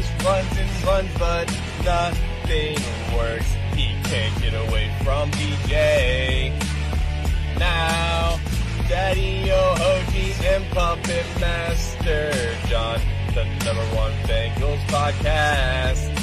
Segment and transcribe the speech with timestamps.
[0.00, 1.46] Just runs and runs, but
[1.84, 2.78] nothing
[3.16, 3.50] works.
[3.74, 6.52] He can't get away from DJ.
[7.58, 8.38] Now,
[8.88, 10.34] Daddy O.O.G.
[10.46, 12.30] and Puppet Master
[12.68, 13.00] John,
[13.34, 16.14] the number one Bengals podcast.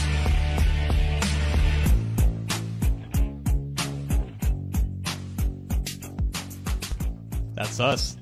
[7.55, 8.17] That's us.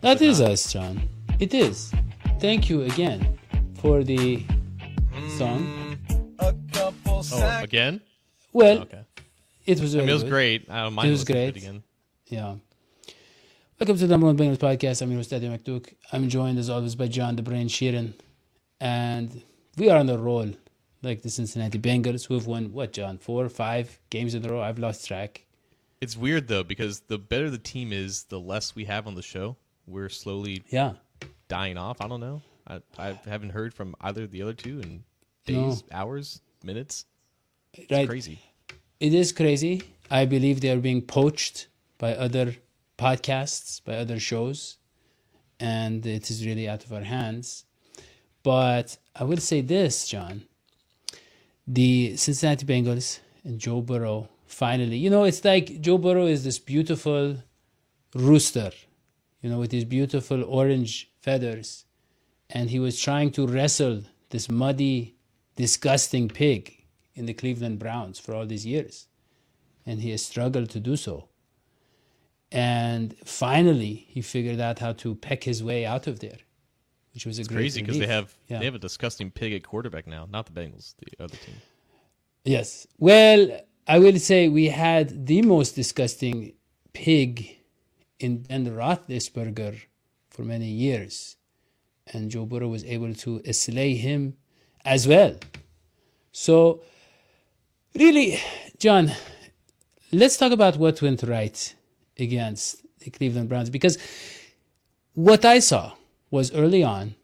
[0.00, 1.08] That is us, John.
[1.40, 1.92] It is.
[2.38, 3.37] Thank you again
[3.78, 5.38] for the mm.
[5.38, 5.96] song.
[6.38, 8.00] A couple Oh, again?
[8.52, 9.02] Well, Okay.
[9.66, 10.30] it was I mean, it was good.
[10.30, 10.66] great.
[10.70, 11.62] I don't mind It was listening to great.
[11.62, 11.82] again.
[12.26, 12.54] Yeah.
[13.78, 15.02] Welcome to the number one Bengals podcast.
[15.02, 15.94] I'm your host, Eddie McDuke.
[16.12, 18.14] I'm joined as always by John the Brain Sheeran.
[18.80, 19.42] And
[19.76, 20.50] we are on the roll,
[21.02, 24.48] like the Cincinnati Bengals, who have won, what, John, four or five games in a
[24.48, 24.60] row?
[24.60, 25.44] I've lost track.
[26.00, 29.22] It's weird though because the better the team is, the less we have on the
[29.22, 29.56] show.
[29.86, 30.94] We're slowly Yeah.
[31.48, 32.00] dying off.
[32.00, 32.42] I don't know.
[32.68, 35.04] I, I haven't heard from either of the other two in
[35.46, 35.96] days, No.
[35.98, 37.06] hours, minutes.
[37.74, 38.08] It's right.
[38.08, 38.38] crazy.
[39.00, 39.82] It is crazy.
[40.10, 42.56] I believe they are being poached by other
[42.98, 44.76] podcasts, by other shows,
[45.60, 47.64] and it is really out of our hands.
[48.42, 50.42] But I will say this, John.
[51.66, 56.58] The Cincinnati Bengals and Joe Burrow finally, you know, it's like Joe Burrow is this
[56.58, 57.36] beautiful
[58.14, 58.70] rooster,
[59.42, 61.84] you know, with his beautiful orange feathers,
[62.50, 65.14] and he was trying to wrestle this muddy,
[65.56, 66.84] disgusting pig
[67.14, 69.06] in the Cleveland Browns for all these years.
[69.84, 71.28] And he has struggled to do so.
[72.50, 76.38] And finally, he figured out how to peck his way out of there,
[77.14, 78.58] which was a It's great crazy because they have Yeah.
[78.58, 80.26] they have a disgusting pig at quarterback now.
[80.30, 81.56] Not the Bengals, the other team.
[82.44, 82.86] Yes.
[82.98, 86.54] Well, I will say we had the most disgusting
[86.92, 87.58] pig
[88.18, 89.80] in Ben Roethlisberger
[90.30, 91.36] for many years,
[92.12, 94.34] and Joe Burrow was able to slay him
[94.84, 95.36] as well.
[96.32, 96.82] So,
[97.94, 98.38] really,
[98.78, 99.12] John,
[100.12, 101.74] let's talk about what went right
[102.18, 103.98] against the Cleveland Browns because
[105.14, 105.92] what I saw
[106.30, 107.14] was early on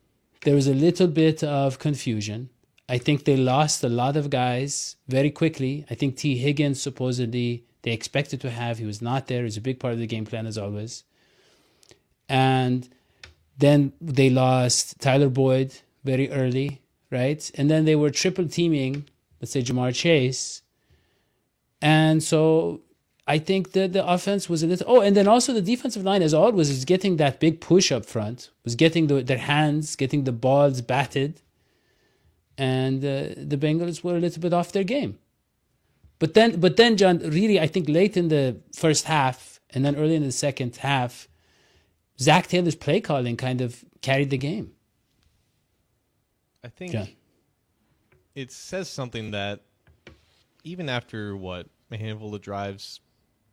[0.44, 2.50] there was a little bit of confusion.
[2.88, 5.86] I think they lost a lot of guys very quickly.
[5.90, 8.78] I think Tee Higgins supposedly they expected to have.
[8.78, 9.40] He was not there.
[9.40, 11.04] It was a big part of the game plan as always.
[12.28, 12.88] And
[13.58, 17.50] then they lost Tyler Boyd very early, right?
[17.54, 19.06] And then they were triple teaming,
[19.40, 20.62] let's say Ja'Marr Chase.
[21.80, 22.80] And so
[23.26, 24.86] I think that the offense was a little.
[24.88, 28.04] Oh, and then also the defensive line, as always, is getting that big push up
[28.04, 31.40] front, was getting the, their hands, getting the balls batted,
[32.58, 35.18] and uh, the Bengals were a little bit off their game.
[36.18, 39.96] But then, but then, John, really, I think late in the first half and then
[39.96, 41.28] early in the second half,
[42.20, 44.72] Zac Taylor's play calling kind of carried the game.
[46.62, 47.08] I think John.
[48.34, 49.60] it says something that
[50.62, 53.00] even after what a handful of drives,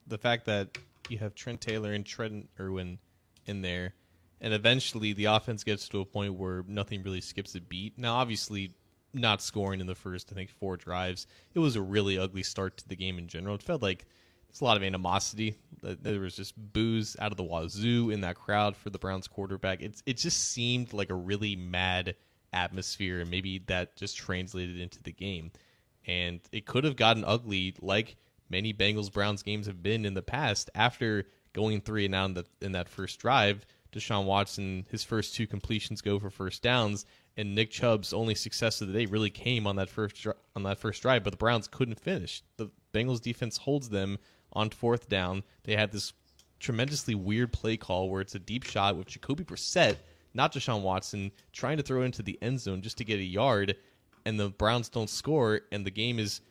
[0.08, 0.78] the fact that
[1.10, 3.00] you have Trent Taylor and Trent Irwin
[3.46, 3.94] in there,
[4.40, 7.98] and eventually the offense gets to a point where nothing really skips a beat.
[7.98, 8.74] Now, obviously,
[9.14, 12.78] not scoring in the first, I think, four drives, it was a really ugly start
[12.78, 13.56] to the game in general.
[13.56, 14.06] It felt like
[14.52, 15.56] it's a lot of animosity.
[15.82, 19.82] There was just booze out of the wazoo in that crowd for the Browns quarterback.
[19.82, 22.16] It's it just seemed like a really mad
[22.52, 25.52] atmosphere, and maybe that just translated into the game.
[26.06, 28.18] And it could have gotten ugly, like
[28.50, 30.70] many Bengals Browns games have been in the past.
[30.76, 35.34] After going three and out in, the, in that first drive, Deshaun Watson, his first
[35.34, 37.06] two completions go for first downs,
[37.38, 40.78] and Nick Chubb's only success of the day really came on that first on that
[40.78, 41.24] first drive.
[41.24, 42.44] But the Browns couldn't finish.
[42.58, 44.20] The Bengals defense holds them
[44.54, 45.44] on fourth down.
[45.64, 46.14] They had this
[46.60, 49.98] tremendously weird play call where it's a deep shot with Jacoby Brissett,
[50.34, 53.76] not Deshaun Watson, trying to throw into the end zone just to get a yard,
[54.26, 56.42] and the Browns don't score, and the game is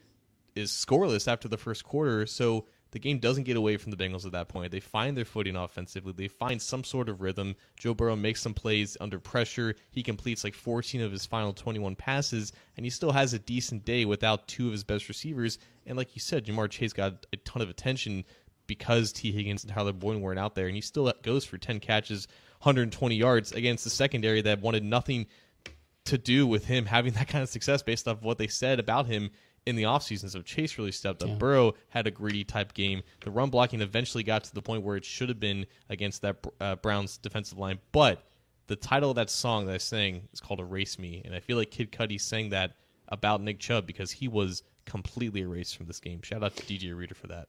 [0.56, 2.26] is scoreless after the first quarter.
[2.26, 4.72] So the game doesn't get away from the Bengals at that point.
[4.72, 6.12] They find their footing offensively.
[6.12, 7.54] They find some sort of rhythm.
[7.78, 9.76] Joe Burrow makes some plays under pressure.
[9.90, 13.84] He completes like 14 of his final 21 passes, and he still has a decent
[13.84, 15.58] day without two of his best receivers.
[15.86, 18.24] And like you said, Ja'Marr Chase got a ton of attention
[18.66, 21.80] because Tee Higgins and Tyler Boyd weren't out there, and he still goes for 10
[21.80, 22.26] catches,
[22.62, 25.26] 120 yards against the secondary that wanted nothing
[26.04, 29.06] to do with him having that kind of success based off what they said about
[29.06, 29.30] him
[29.66, 30.30] in the offseason.
[30.30, 31.28] So Chase really stepped up.
[31.28, 31.34] Yeah.
[31.36, 33.02] Burrow had a greedy type game.
[33.20, 36.44] The run blocking eventually got to the point where it should have been against that
[36.60, 37.78] uh, Browns defensive line.
[37.92, 38.24] But
[38.66, 41.22] the title of that song that I sang is called Erase Me.
[41.24, 42.72] And I feel like Kid Cudi sang that
[43.08, 46.22] about Nick Chubb because he was completely erased from this game.
[46.22, 47.48] Shout out to DJ Reader for that.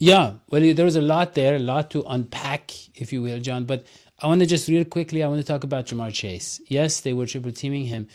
[0.00, 3.64] Yeah, well, there was a lot there, a lot to unpack, if you will, John.
[3.64, 3.84] But
[4.20, 6.60] I want to just real quickly, I want to talk about Ja'Marr Chase.
[6.68, 8.06] Yes, they were triple teaming him,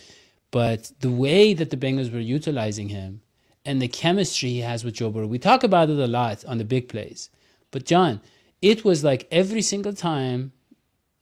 [0.54, 3.22] but the way that the Bengals were utilizing him
[3.66, 6.60] and the chemistry he has with Joe Burrow, we talk about it a lot on
[6.60, 7.32] the big plays.
[7.72, 8.22] But John,
[8.62, 10.52] it was like every single time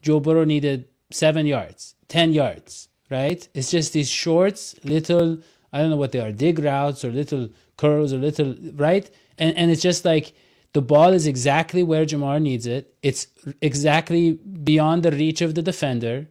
[0.01, 3.47] Joe Burrow needed seven yards, ten yards, right?
[3.53, 5.39] It's just these shorts, little,
[5.71, 7.47] I don't know what they are, dig routes or little
[7.77, 9.09] curls or little, right?
[9.37, 10.33] And and it's just like
[10.73, 12.93] the ball is exactly where Ja'Marr needs it.
[13.01, 13.27] It's
[13.61, 14.33] exactly
[14.71, 16.27] beyond the reach of the defender,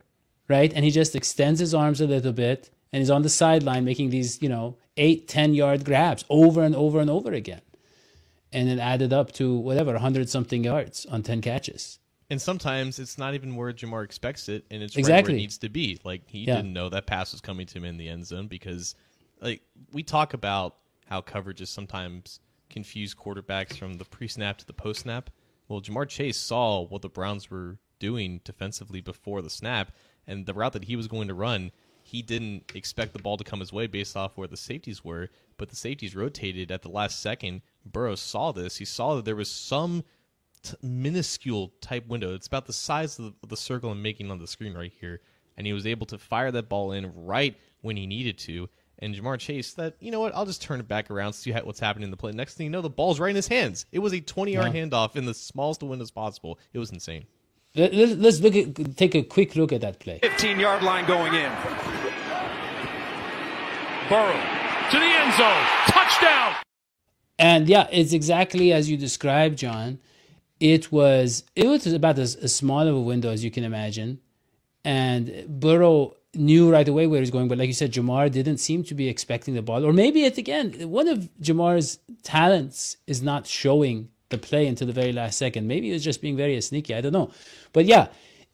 [0.48, 0.70] right?
[0.74, 4.10] And he just extends his arms a little bit and he's on the sideline making
[4.10, 7.62] these, you know, eight, ten yard grabs over and over and over again.
[8.52, 11.98] And it added up to whatever, 100 something yards on 10 catches.
[12.28, 15.58] And sometimes it's not even where Ja'Marr expects it, and it's right where it needs
[15.58, 15.98] to be.
[16.04, 16.56] Like he Yeah.
[16.56, 18.94] didn't know that pass was coming to him in the end zone because,
[19.40, 20.76] like we talk about
[21.06, 22.38] how coverages sometimes
[22.68, 25.30] confuse quarterbacks from the pre-snap to the post-snap.
[25.68, 29.92] Well, Ja'Marr Chase saw what the Browns were doing defensively before the snap,
[30.26, 31.72] and the route that he was going to run,
[32.10, 35.28] he didn't expect the ball to come his way based off where the safeties were.
[35.58, 37.62] But the safeties rotated at the last second.
[37.86, 38.76] Burrow saw this.
[38.76, 40.04] He saw that there was some
[40.62, 42.34] t- minuscule type window.
[42.34, 45.20] It's about the size of the, the circle I'm making on the screen right here,
[45.56, 48.68] and he was able to fire that ball in right when he needed to.
[49.02, 51.80] And Ja'Marr Chase, that you know what, I'll just turn it back around, see what's
[51.80, 52.32] happening in the play.
[52.32, 53.86] Next thing you know, the ball's right in his hands.
[53.92, 54.82] It was a 20 yard Yeah.
[54.84, 56.58] handoff in the smallest of windows possible.
[56.72, 57.24] It was insane.
[57.74, 60.18] Let, let, let's look at, take a quick look at that play.
[60.22, 61.99] 15 yard line going in.
[64.10, 64.32] Burrow
[64.90, 65.64] to the end zone.
[65.86, 66.56] Touchdown.
[67.38, 70.00] And yeah, it's exactly as you described, John.
[70.58, 74.18] It was it was about as, as small of a window as you can imagine,
[74.84, 77.46] and Burrow knew right away where he was going.
[77.46, 80.38] But like you said, Ja'Marr didn't seem to be expecting the ball, or maybe it's
[80.38, 85.68] again one of Ja'Marr's talents is not showing the play until the very last second.
[85.68, 86.96] Maybe he was just being very sneaky.
[86.96, 87.30] I don't know,
[87.72, 88.08] but yeah,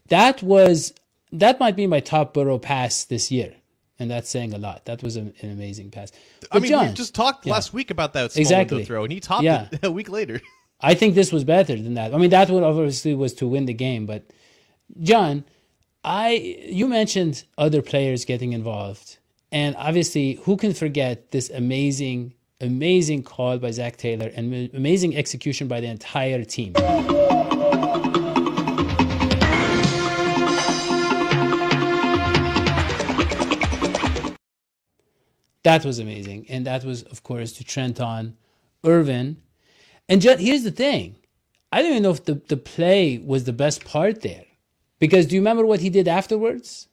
[0.09, 0.93] that was
[1.33, 3.55] that might be my top Burrow pass this year,
[3.99, 4.85] and that's saying a lot.
[4.87, 6.13] That was an, an amazing pass.
[6.53, 7.53] I mean, John, we just talked Yeah.
[7.55, 8.85] last week about that small Exactly.
[8.85, 9.69] throw, and he topped Yeah.
[9.73, 10.41] it a week later.
[10.81, 12.15] I think this was better than that.
[12.15, 14.25] I mean, that one obviously was to win the game, but
[15.01, 15.45] John,
[16.05, 16.31] I
[16.69, 19.17] you mentioned other players getting involved,
[19.51, 25.67] and obviously, who can forget this amazing, amazing call by Zac Taylor and amazing execution
[25.67, 26.75] by the entire team.
[35.67, 38.37] That was amazing, and that was, of course, to Trenton
[38.87, 39.39] Irwin.
[40.09, 41.17] And just, here's the thing
[41.73, 44.45] I don't even know if the, the play was the best part there.
[45.01, 46.87] Because do you remember what he did afterwards?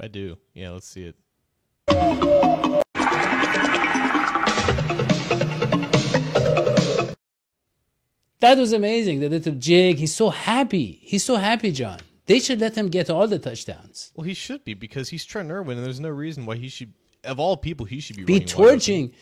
[0.00, 0.38] I do.
[0.54, 1.16] Yeah, let's see it.
[8.40, 9.20] That was amazing.
[9.20, 9.98] The little jig.
[9.98, 10.98] He's so happy.
[11.02, 12.00] He's so happy, John.
[12.24, 14.12] They should let him get all the touchdowns.
[14.14, 16.94] Well, he should be because he's Trent Irwin, and there's no reason why he should.
[17.24, 18.64] Of all people, he should be Be running wide open.
[18.70, 19.12] torching,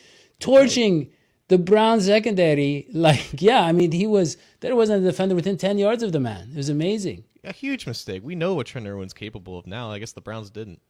[0.41, 1.11] torching
[1.49, 2.87] the Brown secondary.
[2.93, 6.21] Like, yeah, I mean, he was, there wasn't a defender within 10 yards of the
[6.21, 6.51] man.
[6.53, 7.25] It was amazing.
[7.45, 8.23] A huge mistake.
[8.25, 9.91] We know what Trent Irwin's capable of now.
[9.91, 10.81] I guess the Browns didn't.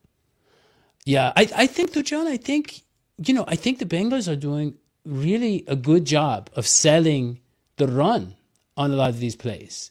[1.05, 2.83] Yeah, I, I think though, John, I think
[3.25, 7.41] you know, I think the Bengals are doing really a good job of selling
[7.77, 8.35] the run
[8.77, 9.91] on a lot of these plays.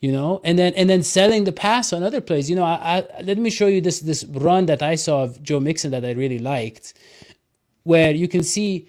[0.00, 2.48] You know, and then and then selling the pass on other plays.
[2.48, 5.42] You know, I, I let me show you this this run that I saw of
[5.42, 6.94] Joe Mixon that I really liked,
[7.82, 8.88] where you can see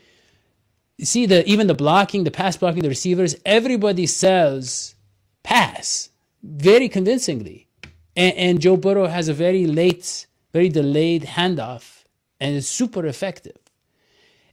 [1.01, 4.95] see the even the blocking, the pass blocking, the receivers, everybody sells
[5.43, 6.09] pass
[6.43, 7.67] very convincingly.
[8.15, 12.03] And, and Joe Burrow has a very late, very delayed handoff,
[12.39, 13.57] and it's super effective.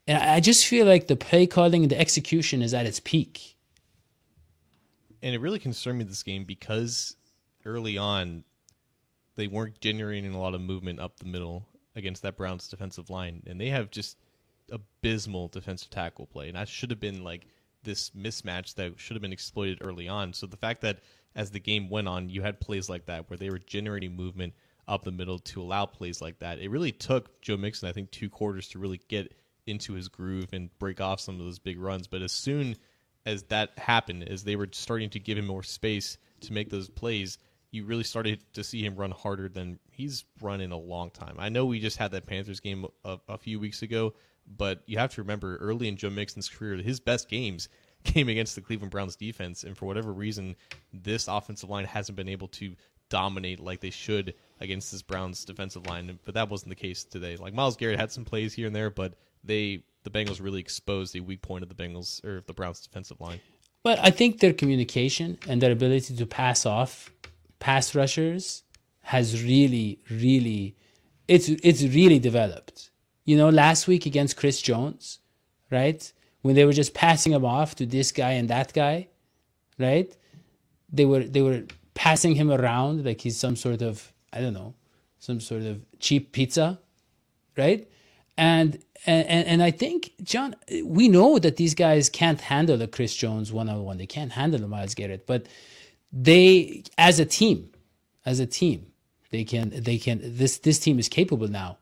[0.07, 3.01] And I I just feel like the play calling and the execution is at its
[3.01, 3.56] peak.
[5.27, 7.17] And it really concerned me this game because
[7.65, 8.45] early on
[9.35, 11.67] they weren't generating a lot of movement up the middle
[11.97, 14.19] against that Browns defensive line, and they have just
[14.71, 17.49] abysmal defensive tackle play, and that should have been like
[17.83, 20.33] this mismatch that should have been exploited early on.
[20.33, 21.01] So the fact that
[21.35, 24.55] as the game went on, you had plays like that where they were generating movement
[24.87, 26.61] up the middle to allow plays like that.
[26.61, 29.35] It really took Joe Mixon, I think, two quarters to really get
[29.67, 32.07] into his groove and break off some of those big runs.
[32.07, 32.77] But as soon
[33.27, 36.89] as that happened, as they were starting to give him more space to make those
[36.89, 37.39] plays,
[37.73, 41.35] you really started to see him run harder than he's run in a long time.
[41.39, 44.15] I know we just had that Panthers game a, a few weeks ago,
[44.57, 47.69] but you have to remember early in Joe Mixon's career, his best games
[48.05, 50.55] came against the Cleveland Browns defense, and for whatever reason,
[50.93, 52.75] this offensive line hasn't been able to
[53.09, 56.19] dominate like they should against this Browns defensive line.
[56.25, 57.37] But that wasn't the case today.
[57.37, 61.13] Like Myles Garrett had some plays here and there, but they the Bengals really exposed
[61.13, 63.41] the weak point of the Bengals or the Browns defensive line.
[63.83, 67.11] But I think their communication and their ability to pass off
[67.59, 68.63] pass rushers
[69.03, 70.77] has really, really,
[71.29, 72.91] it's it's really developed.
[73.25, 75.19] You know, last week against Chris Jones,
[75.71, 76.13] right?
[76.43, 79.09] When they were just passing him off to this guy and that guy,
[79.79, 80.17] right?
[80.93, 84.75] They were they were passing him around like he's some sort of I don't know,
[85.19, 86.79] some sort of cheap pizza,
[87.57, 87.89] right?
[88.37, 93.15] And and and I think John, we know that these guys can't handle a Chris
[93.15, 93.99] Jones one on one.
[93.99, 95.47] They can't handle a Myles Garrett, but
[96.13, 97.71] they, as a team,
[98.25, 98.87] as a team,
[99.31, 100.21] they can they can.
[100.23, 101.79] This this team is capable now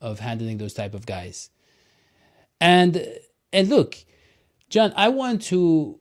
[0.00, 1.50] of handling those type of guys.
[2.60, 3.06] And
[3.52, 3.96] and look,
[4.68, 6.00] John, I want to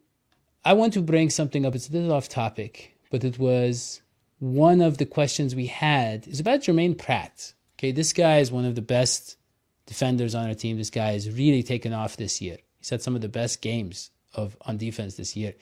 [0.63, 1.75] I want to bring something up.
[1.75, 4.01] It's a little off topic, but it was
[4.39, 7.53] one of the questions we had is about Germaine Pratt.
[7.77, 9.37] Okay, this guy is one of the best
[9.85, 10.77] defenders on our team.
[10.77, 12.57] This guy is really taken off this year.
[12.77, 15.53] He's had some of the best games of on defense this year.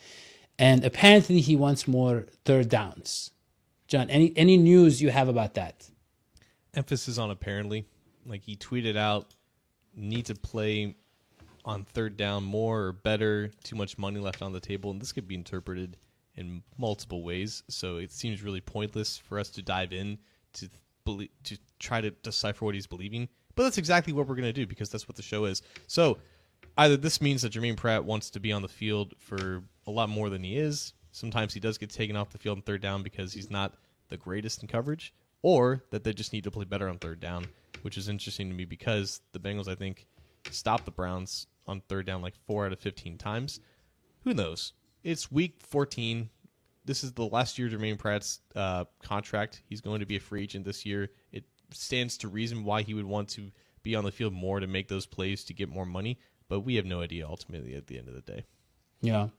[0.60, 3.32] And apparently he wants more third downs.
[3.88, 5.89] John, any any news you have about that?
[6.74, 7.86] Emphasis on apparently.
[8.25, 9.34] Like he tweeted out
[9.96, 10.96] need to play
[11.65, 15.12] on third down more or better, too much money left on the table, and this
[15.12, 15.98] could be interpreted
[16.36, 17.63] in multiple ways.
[17.70, 20.18] So it seems really pointless for us to dive in
[20.53, 20.70] to
[21.06, 23.30] believe, to try to decipher what he's believing.
[23.55, 25.62] But that's exactly what we're going to do because that's what the show is.
[25.88, 26.17] So
[26.77, 30.10] either this means that Germaine Pratt wants to be on the field for a lot
[30.10, 30.93] more than he is.
[31.12, 33.75] Sometimes he does get taken off the field on third down because he's not
[34.10, 37.45] the greatest in coverage, or that they just need to play better on third down,
[37.83, 40.07] which is interesting to me because the Bengals, I think,
[40.50, 43.60] stopped the Browns on third down like four out of 15 times.
[44.24, 44.74] Who knows?
[45.03, 46.29] It's week 14.
[46.86, 49.62] This is the last year Germaine Pratt's uh, contract.
[49.69, 51.10] He's going to be a free agent this year.
[51.31, 53.51] It stands to reason why he would want to
[53.84, 56.75] be on the field more to make those plays to get more money, but we
[56.75, 58.46] have no idea ultimately at the end of the day.
[59.01, 59.30] Yeah.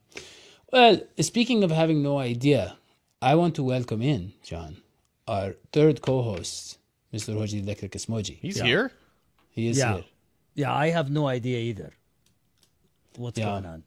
[0.73, 2.77] Well, speaking of having no idea,
[3.23, 4.77] I want to welcome in, John,
[5.27, 6.79] our third co-host,
[7.13, 7.35] Mr.
[7.35, 8.37] Hoji Electric Esmoji.
[8.39, 8.93] He's here?
[9.51, 9.95] He is Yeah.
[9.95, 10.05] here.
[10.55, 11.93] Yeah, I have no idea either.
[13.17, 13.47] What's Yeah.
[13.47, 13.85] going on?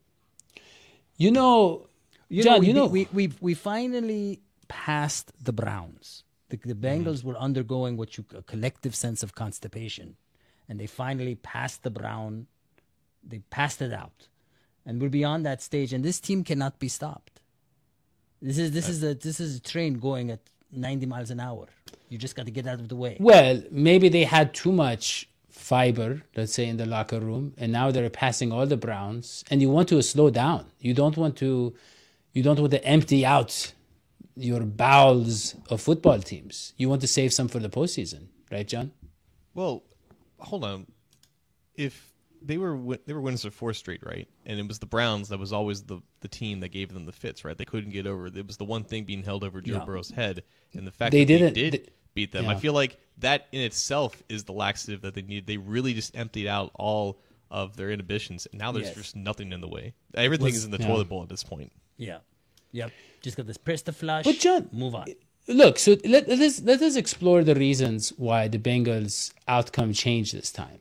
[1.17, 1.87] You know,
[2.29, 6.23] You John, know, we, you know, we we we finally passed the Browns.
[6.49, 6.85] The, the mm-hmm.
[6.85, 10.15] Bengals were undergoing what you a collective sense of constipation,
[10.69, 12.47] and they finally passed the Brown.
[13.23, 14.27] They passed it out,
[14.85, 15.91] and we're beyond that stage.
[15.93, 17.41] And this team cannot be stopped.
[18.41, 20.39] This is this is a this is a train going at
[20.71, 21.67] ninety miles an hour.
[22.09, 23.17] You just got to get out of the way.
[23.19, 27.91] well, maybe they had too much fiber, let's say, in the locker room, and now
[27.91, 30.65] they're passing all the Browns, and you want to slow down.
[30.79, 31.73] You don't want to,
[32.31, 33.73] you don't want to empty out
[34.37, 36.73] your bowels of football teams.
[36.77, 38.91] You want to save some for the postseason, right, John?
[39.53, 39.83] Well,
[40.39, 40.87] hold on.
[41.75, 44.27] If they were they were winners of four straight, right?
[44.45, 47.11] And it was the Browns that was always the the team that gave them the
[47.11, 47.57] fits, right?
[47.57, 48.27] They couldn't get over.
[48.27, 49.85] It was the one thing being held over Joe Yeah.
[49.85, 52.47] Burrow's head, and the fact They that didn't- they did they- beat them.
[52.47, 55.45] I feel like that in itself is the laxative that they need.
[55.45, 57.19] They really just emptied out all
[57.51, 58.95] of their inhibitions, and now there's Yes.
[58.95, 59.93] just nothing in the way.
[60.15, 60.87] Everything Was- is in the Yeah.
[60.87, 61.71] toilet bowl at this point.
[61.95, 62.19] Yeah,
[62.79, 62.91] yep.
[63.25, 64.23] Just got this press the flash.
[64.29, 65.05] But John, move on.
[65.61, 70.31] Look, so let, let us let us explore the reasons why the Bengals' outcome changed
[70.39, 70.79] this time.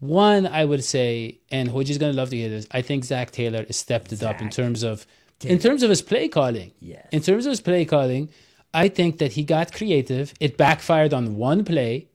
[0.00, 2.66] One, I would say, and Hoji's gonna love to hear this.
[2.78, 5.06] I think Zac Taylor stepped it up in terms of
[5.54, 6.70] in terms of his play calling.
[6.80, 7.06] Yes.
[7.12, 8.30] In terms of his play calling,
[8.72, 10.32] I think that he got creative.
[10.40, 12.08] It backfired on one play,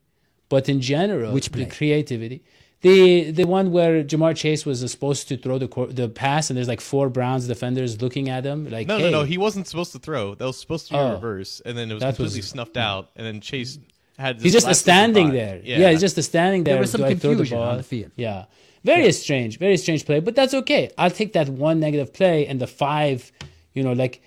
[0.49, 1.63] but in general, Which play?
[1.65, 2.43] the creativity.
[2.85, 6.55] The the one where Ja'Marr Chase was supposed to throw the cor- the pass, and
[6.57, 8.69] there's like four Browns defenders looking at him.
[8.69, 9.23] Like, No, hey, no, no.
[9.23, 10.35] He wasn't supposed to throw.
[10.35, 11.11] That was supposed to be a Oh.
[11.13, 13.09] reverse, and then it was That completely was- snuffed out.
[13.15, 13.79] And then Chase
[14.19, 14.39] had.
[14.39, 15.33] He's just a standing thought.
[15.33, 15.61] there.
[15.63, 15.89] Yeah.
[15.89, 16.75] he's just a standing there.
[16.75, 18.11] There was some Do I throw the confusion on the field.
[18.17, 18.45] Yeah.
[18.83, 20.91] Very strange, very strange play, but that's okay.
[20.95, 23.31] I'll take that one negative play and the five,
[23.73, 24.21] you know, like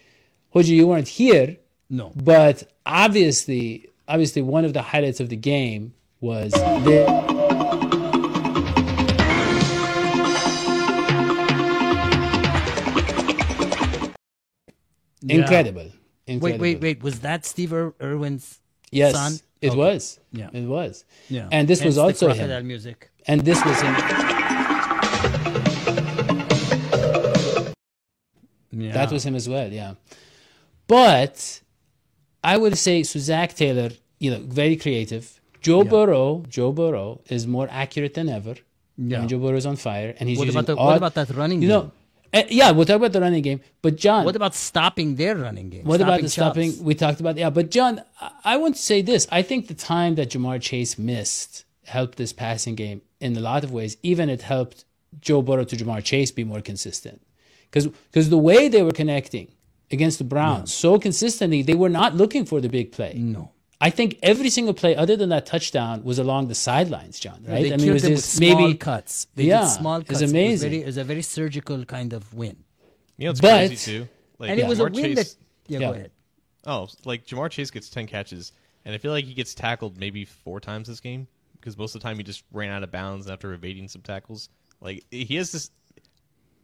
[0.53, 2.11] Hoji, you weren't here, No.
[2.17, 7.05] but obviously, obviously one of the highlights of the game was the,
[15.28, 15.82] incredible.
[15.82, 15.92] Wait,
[16.26, 16.62] incredible.
[16.62, 17.02] wait, wait.
[17.02, 18.58] Was that Steve Ir- Irwin's
[18.90, 19.38] Yes, son?
[19.61, 19.76] it Okay.
[19.78, 20.20] was.
[20.32, 20.50] Yeah.
[20.52, 21.04] It was.
[21.28, 21.49] Yeah.
[21.52, 22.66] And this Hence was also him.
[22.66, 23.11] music.
[23.26, 23.94] And this was him.
[28.70, 28.92] Yeah.
[28.92, 29.94] That was him as well, yeah.
[30.87, 31.61] But
[32.44, 33.18] I would say so.
[33.18, 35.40] Zac Taylor, you know, very creative.
[35.61, 38.54] Joe Burrow, Joe Burrow is more accurate than ever.
[38.97, 39.20] Yeah.
[39.20, 41.14] Mean, Joe Burrow is on fire, and he's What using about the- all, what about
[41.14, 41.76] that running You game?
[41.78, 41.92] know,
[42.35, 43.61] uh, yeah, we'll talk about the running game.
[43.82, 45.85] But John, What about stopping their running game?
[45.85, 46.32] what about the Chubb's?
[46.32, 46.85] stopping?
[46.85, 49.26] We talked about yeah, but John, I- I want to say this.
[49.30, 53.64] I think the time that Ja'Marr Chase missed helped this passing game in a lot
[53.64, 53.97] of ways.
[54.02, 54.85] Even it helped
[55.20, 57.23] Joe Burrow to Ja'Marr Chase be more consistent
[57.70, 59.49] because because the way they were connecting
[59.90, 63.14] against the Browns so consistently, they were not looking for the big play.
[63.16, 63.52] No.
[63.80, 67.44] I think every single play other than that touchdown was along the sidelines, John.
[67.47, 67.62] Right?
[67.62, 69.28] They I mean, it was them with this small maybe cuts.
[69.37, 70.42] They Yeah, did small it was amazing.
[70.47, 72.56] It was, very, it was a very surgical kind of win.
[73.18, 74.08] You know, it's But- crazy too.
[74.40, 75.35] Like, And it was a win Chase, that.
[75.68, 75.87] Yeah, Yeah.
[75.88, 76.11] go ahead.
[76.66, 78.52] Oh, like Ja'Marr Chase gets ten catches,
[78.85, 82.00] and I feel like he gets tackled maybe four times this game because most of
[82.00, 84.49] the time he just ran out of bounds after evading some tackles.
[84.80, 85.70] Like he has this,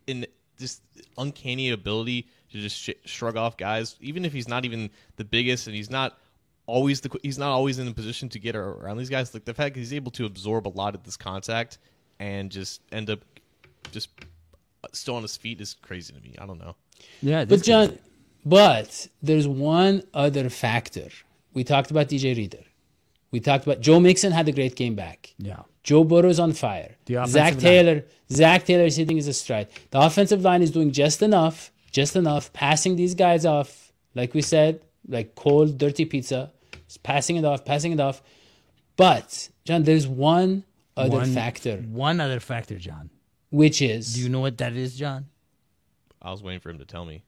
[0.06, 0.80] in this
[1.18, 5.66] uncanny ability to just sh- shrug off guys, even if he's not even the biggest
[5.66, 6.18] and he's not
[6.66, 9.34] always the he's not always in a position to get around these guys.
[9.34, 11.78] Like the fact that he's able to absorb a lot of this contact
[12.18, 13.20] and just end up
[13.92, 14.08] just
[14.92, 16.34] still on his feet is crazy to me.
[16.38, 16.74] I don't know.
[17.22, 17.98] Yeah, But John,
[18.44, 21.08] but there's one other factor.
[21.52, 22.64] We talked about DJ Reader.
[23.30, 25.34] We talked about Joe Mixon had a great game back.
[25.38, 25.62] Yeah.
[25.82, 26.96] Joe Burrow's on fire.
[27.06, 27.60] The offensive Zac line.
[27.60, 29.68] Taylor, Zac Taylor is hitting his stride.
[29.90, 34.40] The offensive line is doing just enough, just enough, passing these guys off, like we
[34.40, 36.52] said, like cold, dirty pizza,
[36.86, 38.22] Just passing it off, passing it off.
[38.96, 40.64] But John, there's one
[40.96, 43.10] other One- factor, One other factor, John.
[43.50, 45.26] which is Do you know what that is, John?
[46.22, 47.22] I was waiting for him to tell me.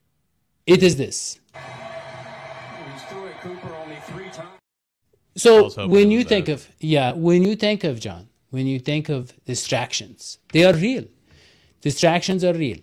[0.65, 1.39] it is this.
[1.53, 4.49] He's threw it Cooper only three times.
[5.35, 6.53] I So when you think that.
[6.53, 11.05] of yeah, when you think of John, when you think of distractions, they are real.
[11.81, 12.79] Distractions are real.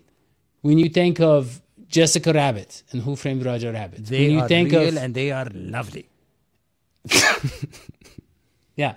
[0.61, 4.47] When you think of Jessica Rabbit and Who Framed Roger Rabbit, They when you are
[4.47, 6.09] think real of and they are lovely.
[8.75, 8.95] yeah,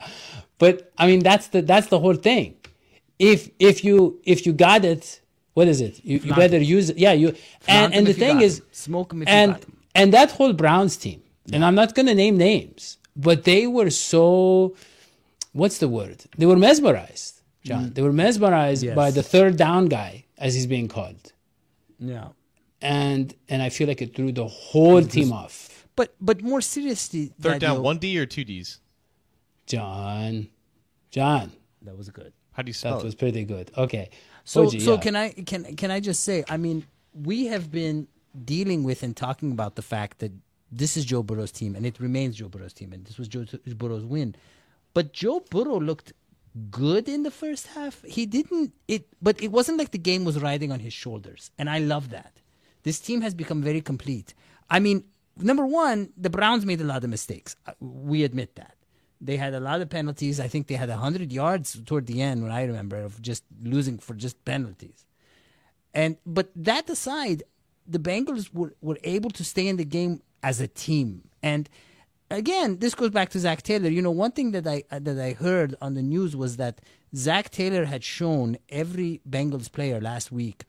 [0.58, 2.54] but I mean that's the that's the whole thing.
[3.18, 5.20] If if you if you got it,
[5.54, 6.04] what is it?
[6.04, 6.98] You, you better use it.
[6.98, 7.34] Yeah, you
[7.66, 8.62] and and the thing is.
[8.72, 12.36] Smoke 'em if you and and that whole Browns team, and I'm not gonna name
[12.36, 14.74] names, but they were so
[15.52, 16.24] what's the word?
[16.38, 17.92] They were mesmerized, John.
[17.94, 18.86] They were mesmerized Mm.
[18.88, 18.96] Yes.
[18.96, 21.32] by the third down guy, as he's being called,
[21.98, 22.28] Yeah.
[22.80, 25.86] And and I feel like it threw the whole team off.
[25.96, 28.80] But but more seriously, Third down, Daddy-O- one D or two Ds?
[29.66, 30.48] John,
[31.10, 32.32] John, That was good.
[32.52, 33.70] How do you spell that was pretty good.
[33.76, 34.10] Okay,
[34.44, 35.00] So OG, so yeah.
[35.00, 36.44] can I can can I just say?
[36.48, 38.08] I mean, we have been
[38.44, 40.32] dealing with and talking about the fact that
[40.70, 43.44] this is Joe Burrow's team and it remains Joe Burrow's team and this was Joe
[43.76, 44.34] Burrow's win.
[44.94, 46.12] But Joe Burrow looked
[46.70, 48.02] good in the first half.
[48.04, 51.50] He didn't it but it wasn't like the game was riding on his shoulders.
[51.58, 52.32] And I love that.
[52.82, 54.34] This team has become very complete.
[54.70, 55.04] I mean,
[55.36, 57.56] number 1, the Browns made a lot of mistakes.
[57.66, 58.74] Uh, We admit that.
[59.20, 60.38] They had a lot of penalties.
[60.38, 63.98] I think they had 100 yards toward the end when I remember of just losing
[63.98, 65.06] for just penalties.
[65.92, 67.42] And but that aside,
[67.86, 71.28] the Bengals were, were able to stay in the game as a team.
[71.42, 71.68] And
[72.30, 73.88] again, this goes back to Zac Taylor.
[73.88, 76.80] You know, one thing that I that I heard on the news was that
[77.16, 80.64] Zac Taylor had shown every Bengals player last week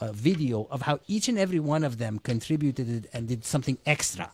[0.00, 4.30] a video of how each and every one of them contributed and did something extra.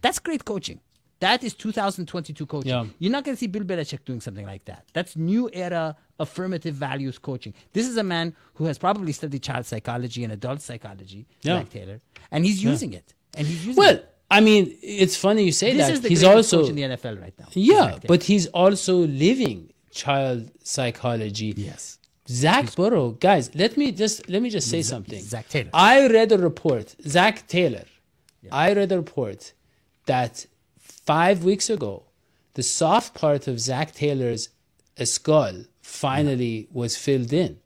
[0.00, 0.80] That's great coaching.
[1.20, 2.68] That is 2022 coaching.
[2.70, 2.84] Yeah.
[2.98, 4.84] You're not going to see Bill Belichick doing something like that.
[4.92, 7.54] That's new era affirmative values coaching.
[7.72, 11.58] This is a man who has probably studied child psychology and adult psychology, Yeah.
[11.60, 13.14] Zac Taylor, and he's using it.
[13.36, 14.10] And he's using well, it.
[14.30, 15.92] I mean, it's funny you say This that.
[15.94, 17.46] is the he's also in the NFL right now.
[17.52, 21.54] Yeah, but he's also living child psychology.
[21.56, 25.22] yes, Zach Burrow, guys, let me just let me just say something.
[25.22, 25.70] Zac Taylor.
[25.74, 27.84] I read a report, Zac Taylor.
[28.50, 29.52] I read a report
[30.06, 30.46] that
[30.78, 32.04] five weeks ago,
[32.54, 34.48] the soft part of Zac Taylor's
[35.02, 37.58] skull finally was filled in,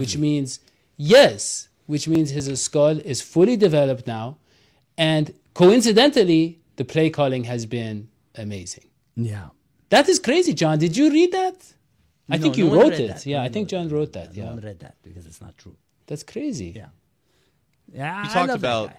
[0.00, 0.60] which means
[0.96, 4.36] yes, which means his skull is fully developed now,
[4.98, 8.84] and coincidentally, the play calling has been amazing.
[9.16, 9.48] yeah.
[9.90, 10.78] That is crazy, John.
[10.78, 11.74] Did you read that?
[12.32, 13.08] I No, think no you one wrote it.
[13.08, 13.26] that.
[13.26, 14.34] Yeah, No I think John wrote that.
[14.36, 15.76] No Yeah, one read that because it's not true.
[16.06, 16.72] that's crazy.
[16.74, 16.88] Yeah,
[17.92, 18.22] yeah.
[18.24, 18.92] You I talked love about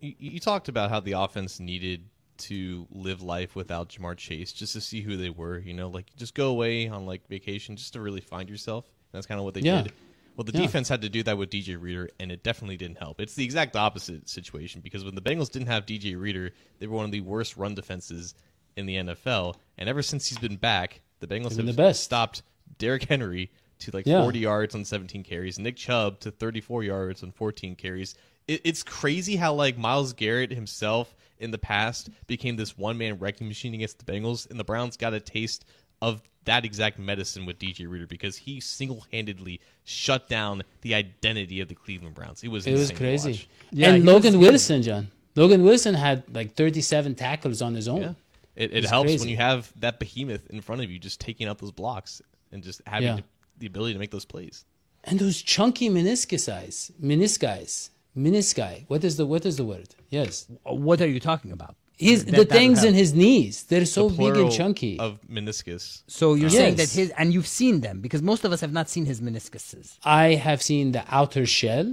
[0.00, 2.04] you, you talked about how the offense needed
[2.38, 5.58] to live life without Ja'Marr Chase just to see who they were.
[5.58, 8.90] You know, like just go away on like vacation just to really find yourself.
[9.12, 9.82] That's kind of what they Yeah.
[9.82, 9.92] did.
[10.36, 10.62] Well, the Yeah.
[10.62, 13.20] defense had to do that with DJ Reader, and it definitely didn't help.
[13.20, 16.96] It's the exact opposite situation because when the Bengals didn't have DJ Reader, they were
[16.96, 18.34] one of the worst run defenses
[18.76, 19.56] in the NFL.
[19.76, 22.04] And ever since he's been back, the Bengals been have the best.
[22.04, 22.42] stopped
[22.78, 24.22] Derrick Henry to like Yeah.
[24.22, 28.14] 40 yards on 17 carries, Nick Chubb to 34 yards on 14 carries.
[28.48, 33.18] It, it's crazy how like Myles Garrett himself in the past became this one man
[33.18, 35.64] wrecking machine against the Bengals, and the Browns got a taste
[36.02, 41.60] of that exact medicine with DJ Reader because he single handedly shut down the identity
[41.60, 42.42] of the Cleveland Browns.
[42.42, 43.46] It was It was crazy.
[43.70, 44.38] Yeah, and Logan.
[44.38, 45.10] Wilson, John.
[45.36, 48.02] Logan Wilson had like 37 tackles on his own.
[48.02, 48.12] Yeah.
[48.56, 49.20] It, it helps crazy.
[49.20, 52.20] when you have that behemoth in front of you just taking out those blocks
[52.52, 53.16] and just having Yeah.
[53.16, 53.24] the,
[53.58, 54.64] the ability to make those plays.
[55.04, 58.84] And those chunky meniscus, eyes, menisci, menisci.
[58.88, 59.88] What is the what is the word?
[60.10, 61.74] Yes, What are you talking about?
[61.96, 63.64] his That- the that things in his knees.
[63.64, 64.98] They're so The big and chunky.
[64.98, 66.02] Of meniscus.
[66.06, 68.88] So you're saying that his and you've seen them because most of us have not
[68.94, 69.98] seen his meniscuses.
[70.04, 71.88] I have seen the outer shell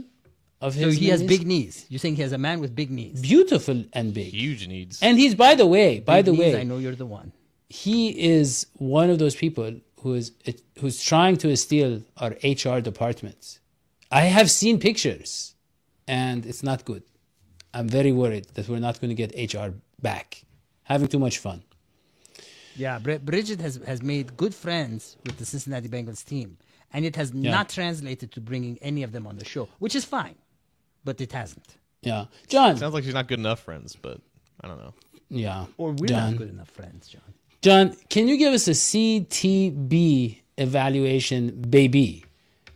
[0.62, 0.82] of his.
[0.84, 0.98] So his.
[0.98, 1.86] he has big knees.
[1.90, 3.22] You're saying he has a man with big knees.
[3.22, 4.32] beautiful and big.
[4.34, 5.00] Huge needs.
[5.02, 7.32] And he's by the way, by Big the knees, way, I know you're the one.
[7.70, 8.00] he
[8.38, 8.68] is
[9.00, 10.32] one of those people who is
[10.80, 13.60] who's trying to steal our HR department.
[14.12, 15.56] I have seen pictures,
[16.08, 17.04] and it's not good.
[17.74, 20.44] I'm very worried that we're not going to get HR back.
[20.84, 21.64] Having too much fun.
[22.76, 26.58] Yeah, Bri- Bridget has has made good friends with the Cincinnati Bengals team,
[26.94, 30.06] and it has not translated to bringing any of them on the show, which is
[30.06, 30.36] fine,
[31.04, 31.76] but it hasn't.
[32.04, 32.78] Yeah, John.
[32.78, 34.22] Sounds like she's not good enough friends, but
[34.62, 34.94] I don't know.
[35.30, 36.32] Yeah, Or we're John.
[36.32, 37.34] not good enough friends, John.
[37.68, 42.24] John, can you give us a CTB evaluation, baby?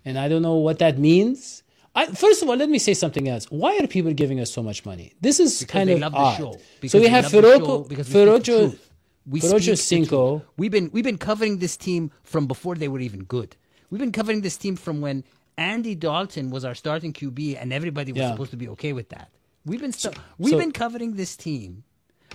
[0.03, 1.63] And I don't know what that means.
[1.95, 3.45] I, first of all, let me say something else.
[3.45, 5.13] Why are people giving us so much money?
[5.21, 6.33] This is Because kind of love odd.
[6.33, 6.59] the show.
[6.81, 8.79] Because so we have love the show, Feroco, Ferocho,
[9.25, 10.43] we Ferocho Cinco.
[10.57, 13.55] We've been we've been covering this team from before they were even good.
[13.91, 15.23] We've been covering this team from when
[15.57, 18.31] Andy Dalton was our starting QB, and everybody was Yeah.
[18.31, 19.29] supposed to be okay with that.
[19.65, 21.85] We've been stu- we've so- been covering this team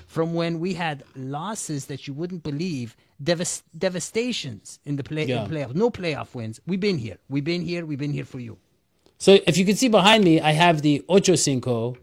[0.07, 5.29] from when we had losses that you wouldn't believe, devas- devastations in the play in
[5.29, 5.47] Yeah.
[5.47, 6.61] playoffs, no playoff wins.
[6.67, 7.19] We've been here.
[7.29, 7.85] We've been here.
[7.87, 8.59] We've been here for you.
[9.19, 11.97] So if you can see behind me, I have the Ocho Cinco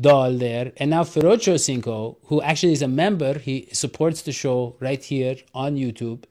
[0.00, 0.72] doll there.
[0.78, 5.36] And now Ferocho Cinco, who actually is a member, he supports the show right here
[5.54, 6.24] on YouTube.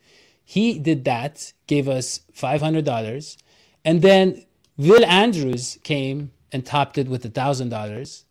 [0.43, 3.37] He did that, gave us $500.
[3.85, 4.45] And then
[4.77, 8.23] Will Andrews came and topped it with $1,000.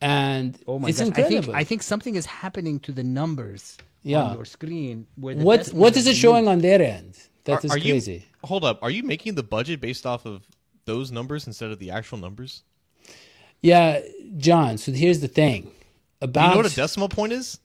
[0.00, 1.04] And Oh my it's gosh!
[1.04, 1.42] I incredible.
[1.42, 4.22] think I think something is happening to the numbers Yeah.
[4.22, 5.06] on your screen.
[5.16, 7.18] Where the what what is it showing on their end?
[7.44, 8.24] That Are- is are you- crazy.
[8.44, 8.78] hold up.
[8.82, 10.42] Are you making the budget based off of
[10.86, 12.62] those numbers instead of the actual numbers?
[13.62, 14.00] Yeah,
[14.38, 14.78] John.
[14.78, 15.70] So here's the thing Do
[16.22, 17.58] about you know what a decimal point is?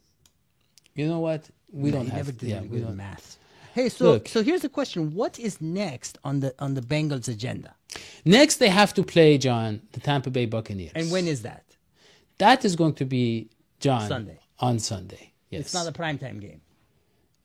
[0.94, 2.96] you know what we No, don't have never did yeah, we don't.
[2.98, 3.38] math.
[3.74, 4.28] Hey, so Look.
[4.30, 7.76] so here's the question: What is next on the on the Bengals agenda,
[8.26, 10.92] Next, they have to play John the Tampa Bay Buccaneers.
[10.96, 11.64] and when is that?
[12.38, 14.40] That is going to be John Sunday.
[14.60, 15.34] on Sunday?
[15.50, 15.62] Yes.
[15.62, 16.62] It's not a primetime game.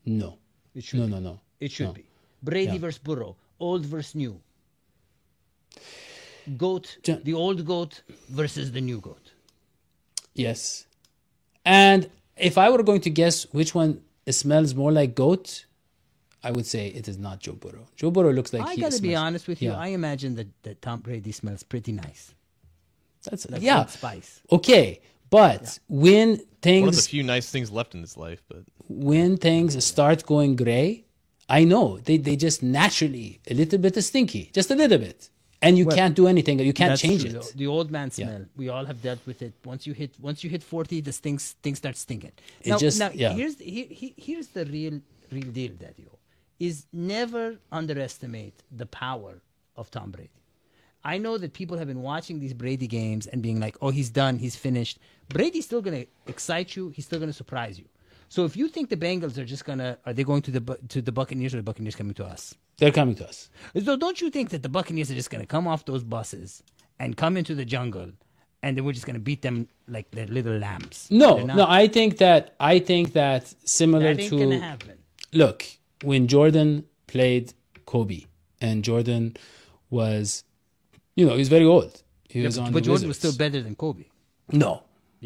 [0.05, 0.37] no.
[0.73, 1.11] It should No, be.
[1.11, 1.39] no, no.
[1.59, 1.93] It should No.
[1.93, 2.05] be
[2.41, 2.77] Brady Yeah.
[2.79, 4.39] versus Burrow, old versus new.
[6.57, 9.31] Goat, John- the old goat versus the new goat.
[10.33, 10.85] Yes.
[11.65, 15.65] And if I were going to guess which one smells more like goat,
[16.43, 17.87] I would say it is not Joe Burrow.
[17.95, 18.81] Joe Burrow looks like he.
[18.81, 19.71] I gotta be honest with you.
[19.71, 19.77] Yeah.
[19.77, 22.33] I imagine that, that Tom Brady smells pretty nice.
[23.23, 23.85] That's Like yeah.
[23.85, 24.41] Spice.
[24.51, 28.63] Okay, but when things One of the few nice things left in his life, but
[28.87, 31.05] when things start going gray,
[31.49, 35.29] I know they, they just naturally a little bit stinky, just a little bit,
[35.61, 36.59] and you can't do anything.
[36.59, 37.53] You can't change true, it.
[37.55, 38.45] The old man smell.
[38.55, 39.53] We all have dealt with it.
[39.65, 42.31] Once you hit, once you hit forty, the things things start stinking.
[42.61, 43.33] It now, just- now yeah.
[43.33, 46.07] here's the, here, here- here's the real real deal, Daddy.
[46.59, 49.41] Is never underestimate the power
[49.75, 50.40] of Tom Brady.
[51.03, 54.09] I know that people have been watching these Brady games and being like, "Oh, he's
[54.09, 56.89] done, he's finished." Brady's still going to excite you.
[56.89, 57.85] He's still going to surprise you.
[58.29, 61.01] So if you think the Bengals are just gonna, are they going to the to
[61.01, 62.55] the Buccaneers or the Buccaneers coming to us?
[62.77, 63.49] They're coming to us.
[63.83, 66.63] So don't you think that the Buccaneers are just going to come off those buses
[66.99, 68.11] and come into the jungle,
[68.63, 71.07] and then we're just going to beat them like they're little lambs?
[71.11, 71.65] No, no.
[71.67, 74.97] I think that I think that similar that to to happen.
[75.33, 75.65] look
[76.03, 77.53] when Jordan played
[77.85, 78.21] Kobe
[78.61, 79.35] and Jordan
[79.89, 80.43] was,
[81.21, 81.93] you know, he's very old.
[82.33, 84.05] He was but on but Jordan was still better than Kobe.
[84.63, 84.71] No,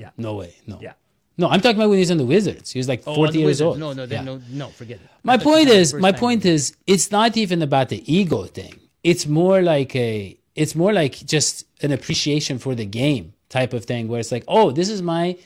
[0.02, 0.10] Yeah.
[0.18, 0.78] no way, no.
[0.82, 0.94] Yeah.
[1.38, 2.68] No, I'm talking about when he was on the Wizards.
[2.76, 3.68] He was like Oh, 40 on years Wizards.
[3.68, 3.80] old.
[3.86, 4.24] No, no, Yeah.
[4.30, 5.08] no, no, forget it.
[5.32, 6.62] My point is, my point is,
[6.94, 8.76] it's not even about the ego thing.
[9.12, 13.26] It's more like a, it's more like just an appreciation for the game
[13.58, 15.38] type of thing, where it's like, oh, this is my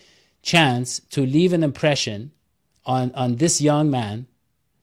[0.42, 2.32] chance to leave an impression
[2.86, 4.16] on on this young man,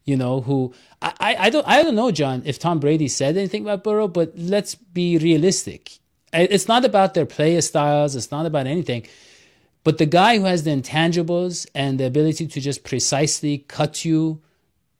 [0.06, 3.36] you know, who I, I, I don't I don't know, John, if Tom Brady said
[3.36, 5.98] anything about Burrow, but let's be realistic.
[6.32, 8.14] It's not about their play styles.
[8.14, 9.06] It's not about anything.
[9.84, 14.42] But the guy who has the intangibles and the ability to just precisely cut you,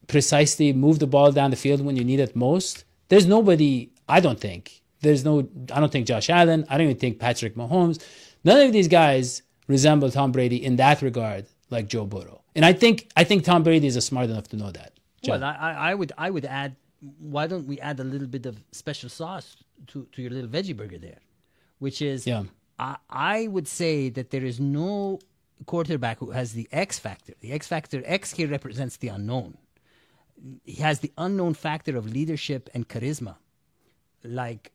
[0.07, 4.21] precisely move the ball down the field when you need it most, there's nobody, I
[4.21, 4.83] don't think.
[5.01, 6.65] There's no, I don't think Josh Allen.
[6.69, 8.03] I don't even think Patrick Mahomes.
[8.45, 12.43] None of these guys resemble Tom Brady in that regard like Joe Burrow.
[12.55, 14.96] And I think I think Tom Brady is smart enough to know that.
[15.23, 15.41] John.
[15.41, 16.77] Well, I, I would I would add.
[17.19, 19.57] Why don't we add a little bit of special sauce
[19.89, 21.19] to, to your little veggie burger there,
[21.79, 22.45] which is Yeah.
[22.79, 25.19] I I would say that there is no
[25.67, 27.35] quarterback who has the X factor.
[27.41, 29.57] The X factor X here represents the unknown.
[30.65, 33.37] He has the unknown factor of leadership and charisma,
[34.25, 34.73] like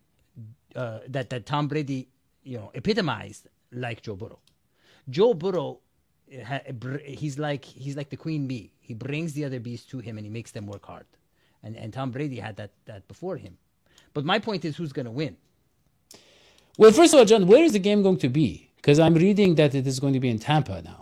[0.76, 2.08] uh, that that Tom Brady
[2.44, 4.40] you know epitomized like Joe Burrow.
[5.10, 5.80] Joe Burrow,
[6.74, 8.72] br- he's like he's like the queen bee.
[8.92, 11.06] He brings the other bees to him and he makes them work hard.
[11.64, 13.54] And and Tom Brady had that that before him.
[14.14, 15.34] But my point is, who's going to win?
[16.78, 18.50] Well, first of all, John, where is the game going to be?
[18.76, 21.02] Because I'm reading that it is going to be in Tampa now.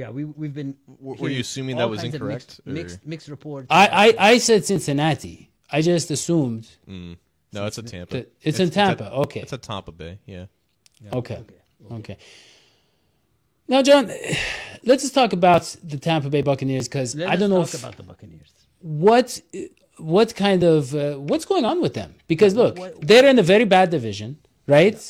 [0.00, 0.76] Yeah, we we've been.
[1.00, 3.66] Were you assuming that was incorrect, Mixed, mixed, or- mixed reports.
[3.70, 3.86] I,
[4.18, 5.36] I, I said Cincinnati.
[5.70, 7.16] I just assumed mm.
[7.54, 8.16] No, it's a Tampa.
[8.16, 9.06] that it's in Tampa.
[9.06, 9.40] at- okay.
[9.40, 10.18] It's a Tampa Bay.
[10.26, 10.46] Yeah.
[11.12, 11.40] Okay.
[11.98, 12.16] Okay.
[13.68, 14.10] Now, John,
[14.84, 17.96] let's just talk about the Tampa Bay Buccaneers because I don't know talk if, about
[17.96, 18.50] the Buccaneers.
[18.80, 19.40] what
[19.98, 23.42] what kind of uh, what's going on with them because look, What- they're in a
[23.42, 25.00] very bad division, right?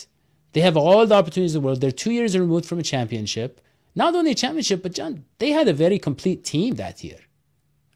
[0.54, 1.80] They have all the opportunities in the world.
[1.80, 3.61] They're two years removed from a championship.
[3.94, 7.20] Not only a championship, but John, they had a very complete team that year,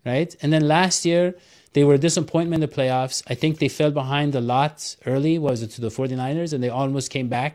[0.05, 0.35] right?
[0.43, 1.35] And then last year,
[1.75, 3.23] they were a disappointment in the playoffs.
[3.29, 5.39] I think they fell behind a lot early.
[5.39, 6.53] Was it to the 49ers?
[6.55, 7.55] And they almost came back,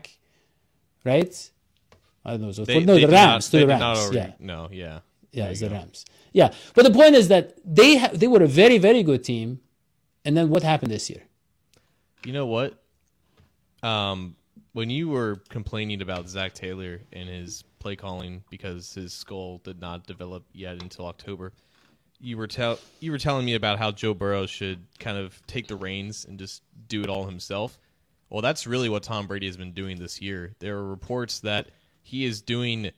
[1.04, 1.50] right?
[2.24, 2.52] I don't know.
[2.52, 3.52] So They, no, they the Rams.
[3.52, 3.82] Not, to the Rams.
[3.82, 4.32] already- yeah.
[4.38, 4.68] No.
[4.70, 5.00] Yeah.
[5.32, 5.74] Yeah, it's the go.
[5.76, 6.04] Rams.
[6.32, 9.60] Yeah, but the point is that they ha- they were a very very good team,
[10.26, 11.22] and then what happened this year?
[12.24, 12.78] You know what?
[13.82, 14.36] Um,
[14.72, 19.80] when you were complaining about Zac Taylor and his play calling because his skull did
[19.80, 21.52] not develop yet until October,
[22.20, 25.66] you were tell you were telling me about how Joe Burrow should kind of take
[25.66, 27.78] the reins and just do it all himself.
[28.30, 30.54] Well, that's really what Tom Brady has been doing this year.
[30.58, 31.68] There are reports that
[32.02, 32.90] he is doing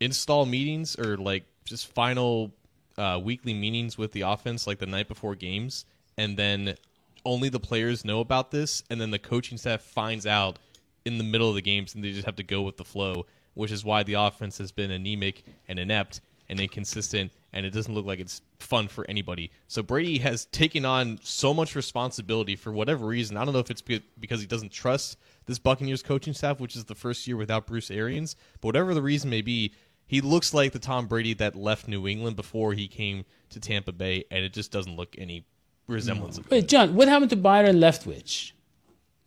[0.00, 2.52] install meetings or like just final
[2.96, 5.84] uh, weekly meetings with the offense, like the night before games,
[6.16, 6.76] and then
[7.24, 10.58] only the players know about this, and then the coaching staff finds out
[11.04, 13.26] in the middle of the games, and they just have to go with the flow,
[13.54, 16.20] which is why the offense has been anemic and inept
[16.52, 19.50] and inconsistent, and it doesn't look like it's fun for anybody.
[19.68, 23.36] So Brady has taken on so much responsibility for whatever reason.
[23.38, 26.84] I don't know if it's because he doesn't trust this Buccaneers coaching staff, which is
[26.84, 29.72] the first year without Bruce Arians, but whatever the reason may be,
[30.06, 33.92] he looks like the Tom Brady that left New England before he came to Tampa
[33.92, 35.46] Bay, and it just doesn't look any
[35.88, 36.68] resemblance of Wait.
[36.68, 38.52] John, what happened to Byron Leftwich?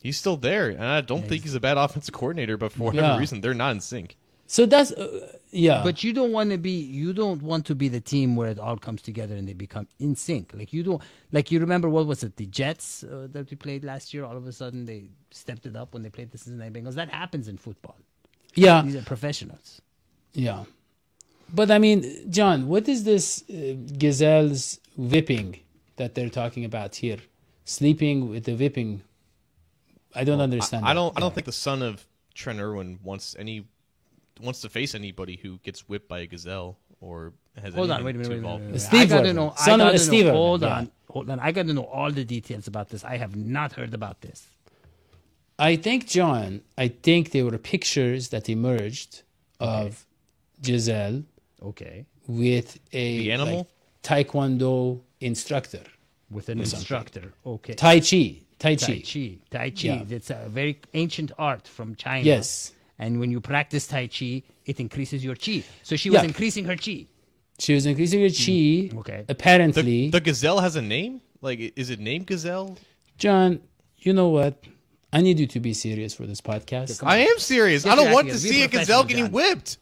[0.01, 3.07] He's still there, and I don't think he's a bad offensive coordinator, but for whatever
[3.07, 3.17] Yeah.
[3.17, 4.15] reason, they're not in sync.
[4.47, 5.81] So that's uh, yeah.
[5.83, 8.59] But you don't want to be you don't want to be the team where it
[8.59, 10.51] all comes together and they become in sync.
[10.53, 13.83] Like you don't like you remember what was it the Jets uh, that we played
[13.83, 14.23] last year?
[14.23, 16.93] All of a sudden they stepped it up when they played the Cincinnati Bengals.
[16.95, 17.97] That happens in football.
[18.53, 19.81] yeah, These are professionals.
[20.33, 20.65] yeah.
[21.53, 23.53] But I mean, John, what is this uh,
[24.03, 25.59] gazelle's whipping
[25.97, 27.19] that they're talking about here?
[27.65, 29.01] Sleeping with the whipping.
[30.15, 30.85] I don't understand.
[30.85, 30.93] I that.
[30.95, 31.17] don't.
[31.17, 33.65] I don't think the son of Trent Irwin wants any
[34.41, 38.05] wants to face anybody who gets whipped by a gazelle or has Hold on, anything
[38.05, 38.61] wait a minute, to wait a involve.
[38.61, 38.73] minute.
[38.73, 39.01] Wait a minute.
[39.01, 39.51] Steve I gotta Irwin, know.
[39.57, 40.31] I son of gotta Steve know.
[40.31, 40.77] Irwin, Hold yeah.
[40.77, 41.39] on, hold on.
[41.39, 43.03] I got to know all the details about this.
[43.03, 44.47] I have not heard about this.
[45.57, 49.21] I think, John, I think there were pictures that emerged
[49.59, 50.05] of
[50.61, 51.23] Gisele
[51.63, 53.57] Okay, with a The animal?
[53.59, 53.67] like,
[54.27, 55.81] taekwondo instructor.
[56.29, 57.33] with an instructor.
[57.45, 58.37] Okay, Tai Chi.
[58.59, 58.85] Tai Chi.
[58.85, 59.37] Tai Chi.
[59.49, 59.87] Tai Chi.
[59.87, 60.03] Yeah.
[60.09, 62.25] It's a very ancient art from China.
[62.25, 62.73] Yes.
[62.97, 65.63] And when you practice Tai Chi, it increases your chi.
[65.83, 66.27] So she was Yeah.
[66.27, 67.07] increasing her chi.
[67.59, 68.97] She was increasing her chi.
[68.99, 69.25] okay.
[69.29, 71.21] Apparently, The, the gazelle has a name.
[71.41, 72.77] Like, is it named Gazelle?
[73.17, 73.59] John,
[73.99, 74.63] you know what?
[75.13, 77.05] I need you to be serious for this podcast.
[77.05, 77.83] I am serious.
[77.83, 79.31] Get I don't want to see a gazelle getting John.
[79.33, 79.77] whipped.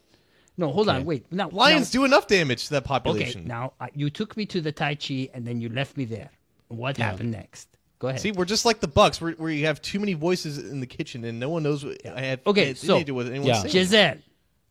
[0.58, 1.06] No, hold on.
[1.06, 1.26] Wait.
[1.32, 3.42] Now, Lions now, do enough damage to that population.
[3.42, 6.06] Okay, now uh, you took me to the Tai Chi and then you left me
[6.06, 6.30] there.
[6.68, 7.70] What happened next?
[8.04, 8.20] Go ahead.
[8.20, 10.86] See, we're just like the Bucks, where, where you have too many voices in the
[10.86, 12.42] kitchen and no one knows what I have.
[12.46, 13.62] Okay, it's so- anything to do with anyone's Yeah.
[13.62, 13.72] saying.
[13.72, 14.18] Gisele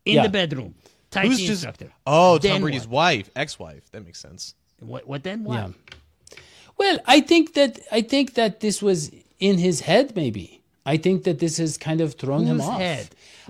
[0.05, 0.23] in Yeah.
[0.23, 0.75] the bedroom.
[1.09, 1.91] Tai Who's Chi Gis- instructor.
[2.05, 2.91] Oh, Then Tom Brady's what?
[2.91, 3.89] wife, ex-wife.
[3.91, 4.53] That makes sense.
[4.81, 5.45] What, what then?
[5.45, 5.55] What?
[5.55, 6.37] Yeah.
[6.77, 10.15] Well, I think that I think that this was in his head.
[10.15, 12.77] Maybe I think that this has kind of thrown him Whose off.
[12.79, 13.09] head?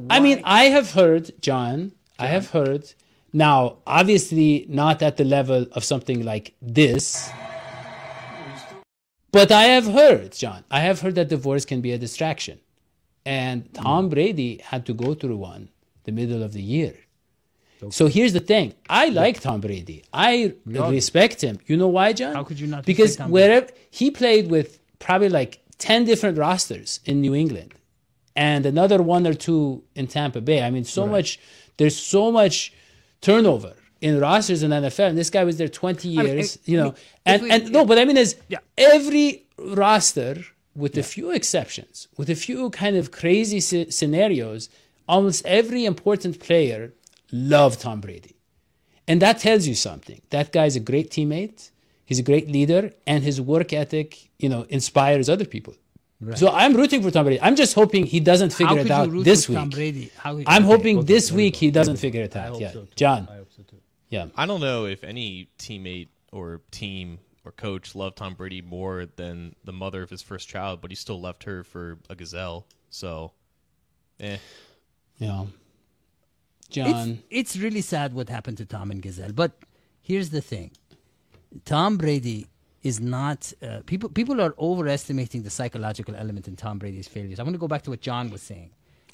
[0.10, 1.92] I mean, I have heard, John.
[2.18, 2.94] I have heard.
[3.34, 7.30] Now, obviously, not at the level of something like this.
[9.34, 10.64] But I have heard, John.
[10.70, 12.60] I have heard that divorce can be a distraction,
[13.26, 14.12] and Tom hmm.
[14.12, 15.70] Brady had to go through one
[16.06, 16.96] the middle of the year.
[17.90, 18.76] So here's the thing.
[18.90, 20.06] I like Tom Brady.
[20.14, 21.60] I respect him.
[21.66, 22.34] You know why, John?
[22.34, 23.48] How could you not Because respect Tom Brady?
[23.48, 27.74] wherever he played with probably like 10 different rosters in New England.
[28.36, 30.64] and another one or two in Tampa Bay.
[30.64, 31.40] I mean, so much.
[31.78, 32.74] There's so much
[33.22, 33.74] turnover
[34.06, 35.08] in rosters in NFL.
[35.12, 36.56] And this guy was there 20 mean, years.
[36.56, 36.98] if- you know, if
[37.32, 38.60] and we- and no, but I mean, is Yeah.
[38.96, 40.34] every roster,
[40.84, 44.62] with a few exceptions, with a few kind of crazy sce- scenarios,
[45.14, 46.82] almost every important player
[47.54, 48.34] loved Tom Brady.
[49.10, 50.20] And that tells you something.
[50.36, 51.60] That guy's a great teammate.
[52.10, 54.10] He's a great leader, and his work ethic,
[54.44, 55.76] you know, inspires other people.
[56.42, 57.42] So I'm rooting for Tom Brady.
[57.48, 59.58] I'm just hoping he doesn't figure it out this week.
[59.58, 60.06] Tom Brady?
[60.24, 62.60] How, I'm hoping okay, this week he doesn't figure it I out.
[62.62, 62.88] Yeah, so.
[63.02, 63.22] John.
[63.30, 63.80] I hope so too.
[64.14, 64.28] Yeah.
[64.36, 69.56] I don't know if any teammate or team or coach loved Tom Brady more than
[69.64, 72.68] the mother of his first child, but he still left her for a gazelle.
[72.92, 73.32] So,
[74.20, 74.38] eh.
[75.18, 75.46] Yeah.
[76.70, 77.24] John.
[77.32, 79.34] it's really sad what happened to Tom and Gisele.
[79.34, 79.54] But
[80.04, 80.70] here's the thing
[81.66, 82.46] Tom Brady
[82.84, 83.52] is not.
[83.64, 87.40] Uh, people, people are overestimating the psychological element in Tom Brady's failures.
[87.40, 88.70] I want to go back to what John was saying,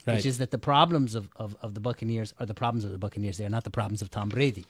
[0.06, 0.18] Right.
[0.18, 2.98] which is that the problems of, of, of the Buccaneers are the problems of the
[2.98, 3.38] Buccaneers.
[3.38, 4.66] They are not the problems of Tom Brady.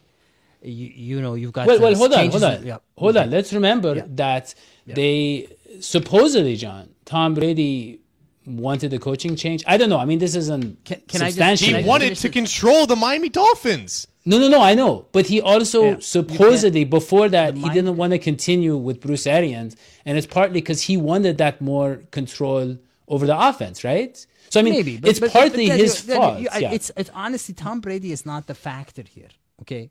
[0.61, 1.67] You, you know, you've got.
[1.67, 2.77] well, well, hold on, hold on, yeah.
[2.97, 3.29] hold on.
[3.29, 4.03] Let's remember Yeah.
[4.09, 4.53] that
[4.85, 5.47] they
[5.79, 8.01] supposedly, John, Tom Brady
[8.45, 9.63] wanted a coaching change.
[9.67, 9.99] I don't know.
[9.99, 11.67] I mean, this isn't Can- can I just- substantial.
[11.67, 14.07] He Can I wanted to control the Miami Dolphins.
[14.25, 14.61] No, no, no.
[14.61, 18.99] I know, but he also Yeah, supposedly before that he didn't want to continue with
[18.99, 24.13] Bruce Arians, and it's partly because he wanted that more control over the offense, right?
[24.49, 26.39] So I mean, Maybe, but, it's but- but partly then his you- fault.
[26.41, 26.71] you- I- yeah.
[26.73, 29.29] It's it's honestly Tom Brady is not the factor here.
[29.61, 29.89] Okay,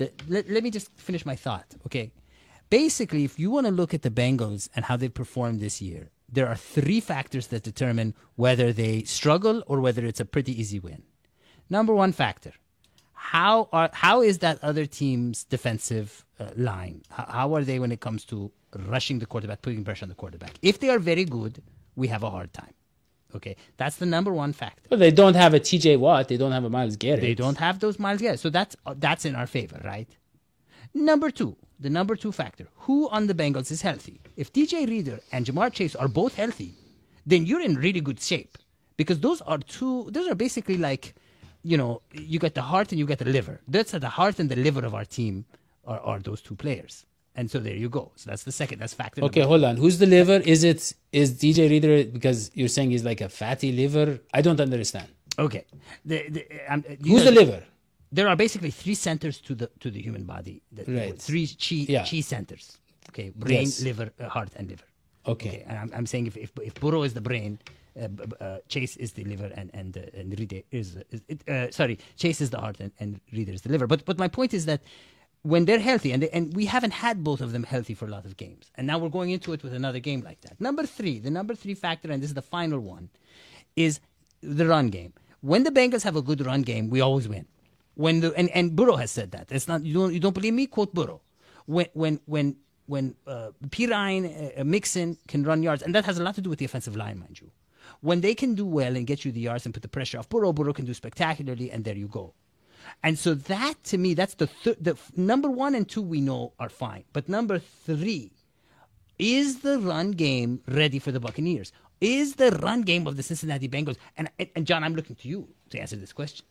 [0.00, 1.68] the, let, let me just finish my thought.
[1.86, 2.06] Okay,
[2.80, 6.02] basically, if you want to look at the Bengals and how they performed this year,
[6.36, 8.08] there are three factors that determine
[8.44, 11.02] whether they struggle or whether it's a pretty easy win.
[11.76, 12.52] Number one factor:
[13.34, 16.08] how are how is that other team's defensive
[16.38, 16.96] uh, line?
[17.16, 18.36] How, how are they when it comes to
[18.94, 20.54] rushing the quarterback, putting pressure on the quarterback?
[20.62, 21.54] If they are very good,
[22.00, 22.74] we have a hard time.
[23.34, 24.82] Okay, that's the number one factor.
[24.90, 25.96] Well, they don't have a T.J.
[25.96, 26.28] Watt.
[26.28, 27.20] They don't have a Myles Garrett.
[27.20, 30.08] They don't have those miles yet, so that's uh, that's in our favor, right?
[30.94, 34.20] Number two, the number two factor: who on the Bengals is healthy?
[34.36, 36.74] If DJ Reader and Ja'Marr Chase are both healthy,
[37.26, 38.58] then you're in really good shape
[38.96, 40.08] because those are two.
[40.10, 41.14] Those are basically like,
[41.62, 43.60] you know, you got the heart and you got the liver.
[43.68, 45.44] That's the heart and the liver of our team
[45.86, 47.06] are, are those two players.
[47.36, 48.12] And so there you go.
[48.16, 48.80] So that's the second.
[48.80, 49.22] That's factor.
[49.24, 49.76] Okay, hold on.
[49.76, 50.38] Who's the liver?
[50.54, 54.18] Is it is DJ Reader because you're saying he's like a fatty liver?
[54.34, 55.08] I don't understand.
[55.38, 55.64] Okay.
[56.04, 57.62] The, the, um, Who's know, the liver?
[58.12, 60.60] there are basically three centers to the to the human body.
[60.72, 61.18] The- Right.
[61.18, 62.04] Three chi Yeah.
[62.04, 62.78] chi centers.
[63.10, 63.80] Okay, brain, Yes.
[63.82, 64.84] liver, uh, heart, and liver.
[65.26, 65.64] Okay.
[65.68, 67.58] and I'm, I'm saying if, if if Burrow is the brain,
[68.00, 68.08] uh,
[68.40, 71.98] uh, Chase is the liver, and and uh, and Reader is, is it, uh, sorry,
[72.16, 73.86] Chase is the heart, and, and Reader is the liver.
[73.86, 74.80] But but my point is that
[75.42, 78.08] when they're healthy, and they, and we haven't had both of them healthy for a
[78.08, 80.60] lot of games, and now we're going into it with another game like that.
[80.60, 83.08] Number three, the number three factor, and this is the final one,
[83.76, 84.00] is
[84.42, 85.12] the run game.
[85.40, 87.46] When the Bengals have a good run game, we always win.
[87.94, 89.50] When the and, and Burrow has said that.
[89.50, 90.66] It's not you don't you don't believe me?
[90.66, 91.20] Quote Burrow.
[91.66, 96.22] When when when when uh, Perine, uh, Mixon can run yards, and that has a
[96.22, 97.50] lot to do with the offensive line, mind you.
[98.00, 100.28] When they can do well and get you the yards and put the pressure off
[100.28, 102.34] Burrow, Burrow can do spectacularly, and there you go.
[103.02, 106.20] And so that to me, that's the thir- the f- number one and two we
[106.20, 108.32] know are fine, but number three
[109.18, 111.72] is the run game ready for the Buccaneers?
[112.00, 113.96] Is the run game of the Cincinnati Bengals?
[114.16, 116.46] And and, and John, I'm looking to you to answer this question.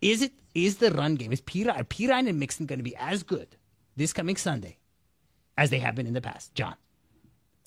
[0.00, 2.96] Is it is the run game is Perine, are Perine and Mixon going to be
[2.96, 3.56] as good
[3.96, 4.78] this coming Sunday
[5.56, 6.54] as they have been in the past?
[6.54, 6.76] John,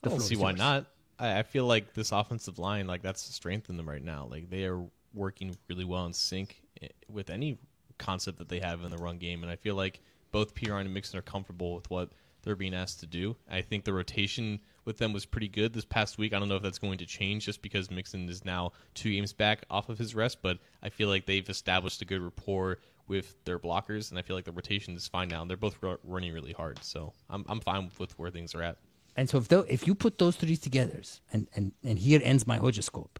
[0.01, 0.59] the I don't see why yours.
[0.59, 0.85] not.
[1.19, 4.27] I, I feel like this offensive line, like that's the strength in them right now.
[4.29, 7.57] Like they are working really well in sync eh, with any
[7.99, 10.93] concept that they have in the run game, and I feel like both Perine and
[10.93, 12.09] Mixon are comfortable with what
[12.41, 13.35] they're being asked to do.
[13.49, 16.33] I think the rotation with them was pretty good this past week.
[16.33, 19.33] I don't know if that's going to change just because Mixon is now two games
[19.33, 23.35] back off of his rest, but I feel like they've established a good rapport with
[23.43, 25.41] their blockers, and I feel like the rotation is fine now.
[25.41, 28.63] And they're both ru- running really hard, so I'm I'm fine with where things are
[28.63, 28.77] at.
[29.15, 31.01] And so if if you put those three together,
[31.33, 33.19] and, and, and here ends my hojoscope,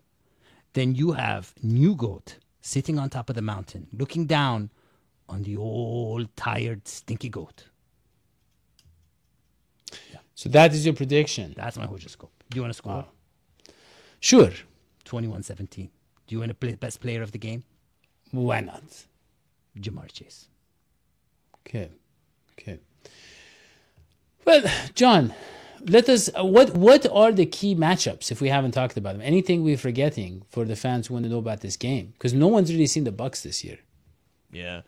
[0.74, 4.70] then you have New Goat sitting on top of the mountain, looking down
[5.28, 7.66] on the old, tired, stinky goat.
[10.36, 11.54] So that is your prediction.
[11.58, 12.32] That's my horoscope.
[12.50, 13.06] Do you want to score?
[14.22, 14.52] Sure.
[15.06, 15.70] 21-17.
[15.76, 15.90] Do
[16.28, 17.64] you want to play best player of the game?
[18.32, 19.06] Why not?
[19.78, 20.48] Ja'Marr Chase.
[21.68, 21.90] Okay.
[22.54, 22.80] Okay.
[24.46, 24.64] Well,
[24.96, 25.34] John,
[25.88, 26.30] let us.
[26.38, 29.22] uh, What what are the key matchups if we haven't talked about them?
[29.22, 32.08] Anything we're forgetting for the fans who want to know about this game?
[32.14, 33.80] Because no one's really seen the Bucks this year.
[34.52, 34.82] Yeah.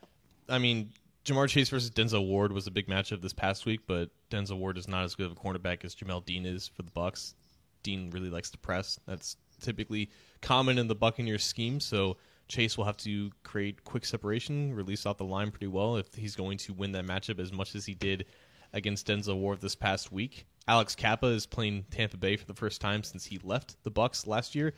[0.49, 0.91] I mean,
[1.25, 4.77] Ja'Marr Chase versus Denzel Ward was a big matchup this past week, but Denzel Ward
[4.77, 7.35] is not as good of a cornerback as Jamel Dean is for the Bucks.
[7.83, 8.99] Dean really likes to press.
[9.07, 10.09] That's typically
[10.41, 11.79] common in the Buccaneers scheme.
[11.79, 12.17] So
[12.47, 16.35] Chase will have to create quick separation, release off the line pretty well if he's
[16.35, 18.25] going to win that matchup as much as he did
[18.73, 20.45] against Denzel Ward this past week.
[20.67, 24.27] Alex Cappa is playing Tampa Bay for the first time since he left the Bucks
[24.27, 24.73] last year,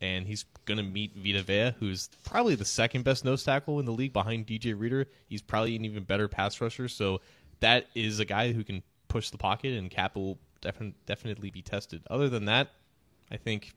[0.00, 3.86] and he's going to meet Vita Vea, who's probably the second best nose tackle in
[3.86, 5.06] the league behind DJ Reader.
[5.28, 7.20] He's probably an even better pass rusher, so
[7.60, 11.62] that is a guy who can push the pocket, and Cappa will defin- definitely be
[11.62, 12.02] tested.
[12.10, 12.70] Other than that,
[13.30, 13.74] I think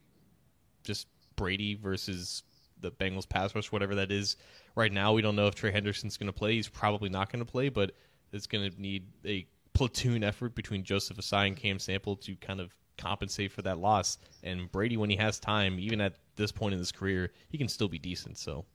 [0.83, 2.43] just Brady versus
[2.79, 4.35] the Bengals pass rush, whatever that is.
[4.75, 6.55] Right now, we don't know if Trey Hendrickson's going to play.
[6.55, 7.91] He's probably not going to play, but
[8.31, 12.59] it's going to need a platoon effort between Joseph Ossai and Cam Sample to kind
[12.59, 14.17] of compensate for that loss.
[14.43, 17.67] And Brady, when he has time, even at this point in his career, he can
[17.67, 18.37] still be decent.
[18.37, 18.65] So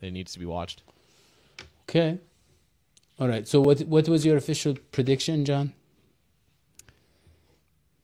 [0.00, 0.82] it needs to be watched.
[1.88, 2.18] Okay.
[3.18, 3.46] All right.
[3.46, 5.72] So what what was your official prediction, John?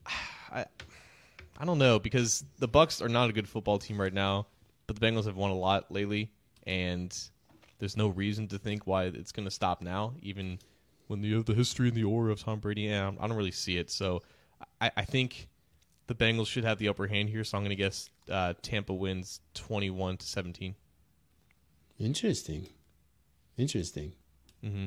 [0.53, 4.47] I don't know because the Bucks are not a good football team right now,
[4.87, 6.31] but the Bengals have won a lot lately,
[6.67, 7.17] and
[7.79, 10.15] there's no reason to think why it's going to stop now.
[10.23, 10.59] Even
[11.13, 13.51] when you have the history and the aura of Tom Brady, yeah, I don't really
[13.51, 13.91] see it.
[13.91, 14.23] So
[14.81, 15.47] I, I think
[16.07, 17.45] the Bengals should have the upper hand here.
[17.45, 20.75] So I'm going to guess uh, Tampa wins 21 to 17.
[21.99, 22.67] Interesting.
[23.59, 24.13] Interesting.
[24.65, 24.87] Mm-hmm.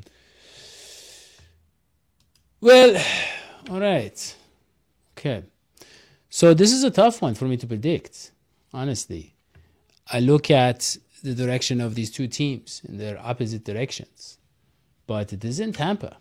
[2.59, 3.03] Well,
[3.69, 4.35] all right.
[5.15, 5.43] Okay.
[6.31, 8.31] So this is a tough one for me to predict,
[8.73, 9.35] honestly.
[10.11, 14.39] I look at the direction of these two teams in their opposite directions.
[15.07, 16.17] But it is in Tampa.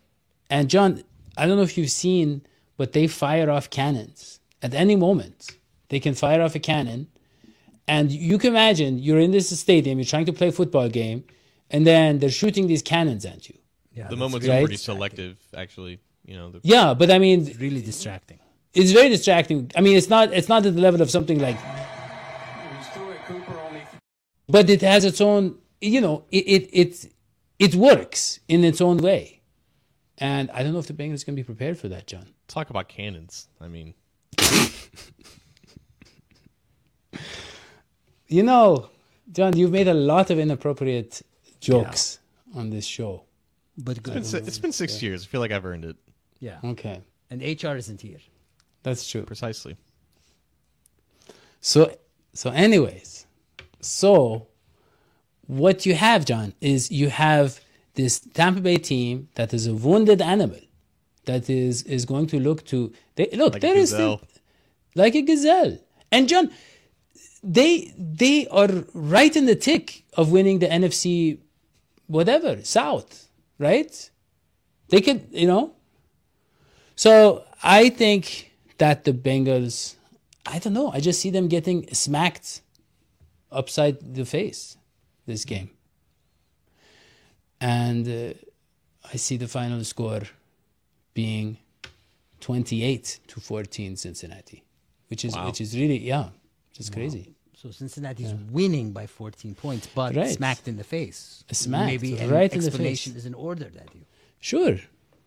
[0.50, 1.02] And John,
[1.36, 2.42] I don't know if you've seen,
[2.76, 5.52] but they fire off cannons at any moment.
[5.88, 7.08] They can fire off a cannon.
[7.86, 11.24] And you can imagine you're in this stadium, you're trying to play a football game,
[11.70, 13.56] and then they're shooting these cannons at you.
[13.92, 14.56] Yeah, The that's moments right.
[14.56, 16.00] are pretty selective, actually.
[16.26, 18.38] You know, the, Yeah, but I mean, really distracting.
[18.72, 19.70] it's very distracting.
[19.76, 21.58] I mean, it's not it's not at the level of something like,
[24.48, 25.58] but it has its own.
[25.80, 27.12] You know, it it it,
[27.64, 29.40] it works in its own way,
[30.18, 32.26] and I don't know if the Bengals to be prepared for that, John.
[32.48, 33.48] talk about cannons.
[33.60, 33.94] I mean,
[38.26, 38.90] You know,
[39.30, 41.22] John, you've made a lot of inappropriate
[41.60, 42.18] jokes
[42.54, 43.24] on this show.
[43.76, 44.16] But good.
[44.16, 45.24] it's, it's been six years.
[45.24, 45.96] I feel like I've earned it.
[46.40, 46.58] yeah.
[46.64, 47.00] Okay,
[47.30, 48.18] And HR isn't here.
[48.82, 49.22] that's true.
[49.24, 49.76] Precisely.
[51.60, 51.94] So,
[52.32, 53.26] so, anyways,
[53.80, 54.48] so
[55.46, 57.60] what you have, John, is you have
[57.94, 60.60] this Tampa Bay team that is a wounded animal
[61.26, 64.20] that is is going to look to they look Like there is still
[64.94, 65.78] like a gazelle.
[66.12, 66.50] And John,
[67.42, 71.38] they they are right in the tick of winning the NFC
[72.06, 73.28] whatever South,
[73.58, 74.10] right?
[74.88, 75.74] They could, you know.
[76.96, 79.96] So I think that the Bengals,
[80.46, 80.90] I don't know.
[80.92, 82.60] I just see them getting smacked
[83.50, 84.76] upside the face
[85.26, 85.70] this game,
[87.60, 88.34] and uh,
[89.12, 90.22] I see the final score
[91.14, 91.58] being
[92.40, 94.64] twenty-eight to fourteen Cincinnati,
[95.08, 95.46] which is Wow.
[95.46, 96.28] which is really yeah,
[96.70, 97.30] which is crazy.
[97.56, 100.34] So Cincinnati's winning by 14 points, but Right.
[100.36, 101.44] smacked in the face.
[101.50, 103.20] Smacked, Maybe an right in the explanation face.
[103.20, 104.02] is in order that you.
[104.38, 104.76] Sure,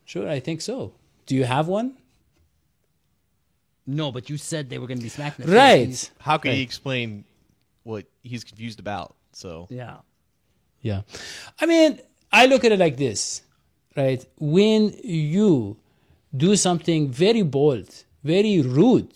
[0.06, 0.94] sure, I think so.
[1.26, 1.98] Do you have one?
[3.88, 5.58] No, but you said they were going to be smacked in the face.
[5.58, 6.12] Right.
[6.20, 6.64] How can he Right.
[6.64, 7.24] explain
[7.84, 9.16] what he's confused about?
[9.38, 9.98] So Yeah.
[10.82, 11.02] Yeah.
[11.62, 12.00] I mean,
[12.32, 13.42] I look at it like this,
[13.96, 14.26] right?
[14.40, 15.78] When you
[16.36, 17.90] do something very bold,
[18.24, 19.14] very rude,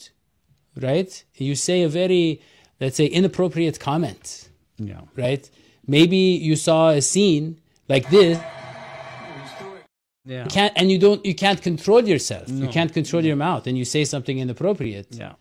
[0.80, 1.12] right?
[1.36, 2.42] You say a very,
[2.80, 5.02] let's say, inappropriate comment, Yeah.
[5.16, 5.50] right?
[5.88, 6.18] Maybe
[6.48, 7.60] you saw a scene
[7.90, 8.38] like this,
[10.26, 10.44] Yeah.
[10.46, 12.48] you can't, and you don't, you can't control yourself.
[12.48, 15.08] You can't control your mouth, and you say something inappropriate.
[15.12, 15.34] Yeah.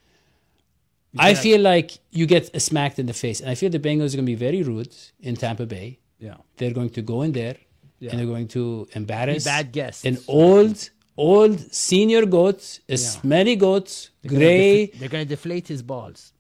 [1.19, 4.17] I feel like you get smacked in the face, and I feel the Bengals are
[4.19, 5.99] going to be very rude in Tampa Bay.
[6.19, 6.37] Yeah.
[6.57, 7.57] They're going to go in there
[7.99, 8.11] Yeah.
[8.11, 10.05] and they're going to embarrass Be bad guests.
[10.05, 14.87] an old, old senior goat, a smelly goat, They're gonna gray.
[14.87, 16.33] they're going to deflate his balls.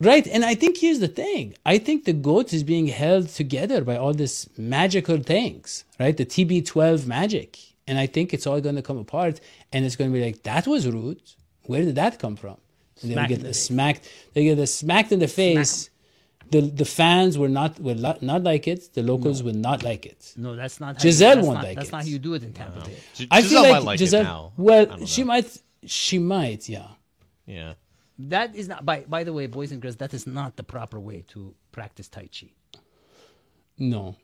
[0.00, 0.26] Right.
[0.26, 3.96] And I think here's the thing I think the goat is being held together by
[3.96, 6.16] all this magical things, right?
[6.16, 7.58] The TB12 magic.
[7.86, 9.40] And I think it's all going to come apart
[9.72, 11.20] and it's going to be like, that was rude.
[11.66, 12.56] Where did that come from?
[13.02, 14.08] And they'll get in the smacked.
[14.32, 15.90] They get smacked in the face.
[16.50, 18.92] The, the fans were not will not, not like it.
[18.94, 20.34] The locals will not like it.
[20.36, 20.96] No, that's not.
[20.96, 21.92] How Gisele you, that's won't not, like That's it.
[21.92, 22.96] not how you do it in Tampa Bay.
[23.14, 24.20] G- I Gisele feel might like, like Gisele.
[24.20, 24.52] it now.
[24.56, 25.58] Well, she might.
[25.86, 26.68] She might.
[26.68, 26.88] Yeah.
[27.46, 27.74] Yeah.
[28.18, 28.84] That is not.
[28.84, 32.08] By by the way, boys and girls, that is not the proper way to practice
[32.08, 32.48] Tai Chi.
[33.78, 34.16] No.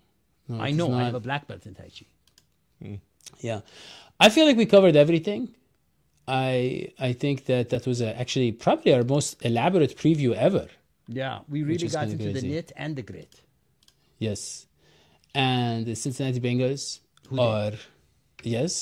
[0.47, 0.93] no I know.
[0.93, 2.07] I have a black belt in Tai Chi.
[2.81, 2.95] Hmm.
[3.41, 3.61] Yeah,
[4.19, 5.55] I feel like we covered everything.
[6.31, 10.67] I I think that that was uh actually probably our most elaborate preview ever
[11.23, 12.49] Yeah, we really got into the crazy.
[12.53, 13.33] knit and the grit.
[14.27, 14.41] Yes.
[15.35, 16.83] And the Cincinnati Bengals
[17.49, 17.73] are,
[18.55, 18.75] yes,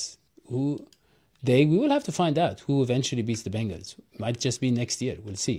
[0.50, 0.62] who
[1.46, 3.88] they, we will have to find out who eventually beats the Bengals.
[4.22, 5.16] Might just be next year.
[5.24, 5.58] We'll see.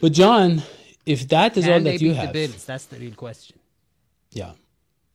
[0.00, 0.62] But, John,
[1.04, 2.32] if that is all Can they that you beat have.
[2.32, 2.64] the Bills?
[2.70, 3.56] That's the real question.
[4.40, 4.52] Yeah.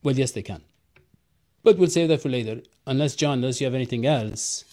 [0.02, 0.62] Well, yes, they can.
[1.64, 2.56] But we'll save that for later.
[2.86, 4.64] Unless, John, unless you have anything else.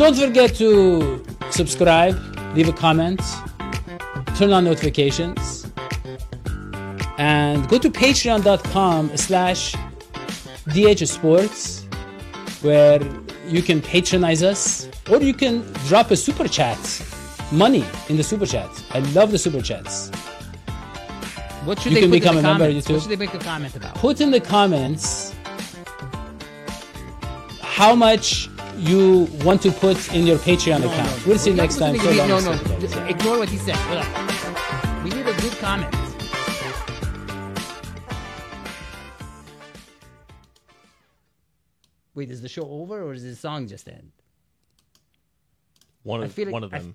[0.00, 2.16] Don't forget to subscribe,
[2.54, 3.20] leave a comment,
[4.34, 5.70] turn on notifications,
[7.18, 9.74] and go to patreon.com slash
[10.68, 11.82] DH Sports,
[12.62, 13.02] where
[13.46, 16.78] you can patronize us, or you can drop a super chat,
[17.52, 18.70] money in the super chat.
[18.92, 20.08] I love the super chats.
[21.66, 22.88] What should You they can become in a the member of comments?
[22.88, 22.94] YouTube.
[22.94, 23.96] What should they make a comment about?
[23.96, 25.34] Put in the comments
[27.60, 28.49] how much
[28.80, 31.26] you want to put in your Patreon account.
[31.26, 31.96] we'll see you next time.
[31.98, 33.06] So long, no, no, no.
[33.06, 33.76] Ignore what he said.
[33.76, 35.04] Hold on.
[35.04, 35.94] We need a good comment.
[42.14, 44.10] Wait, is the show over or is the song just end?
[46.02, 46.94] One I of feel like one of I- them.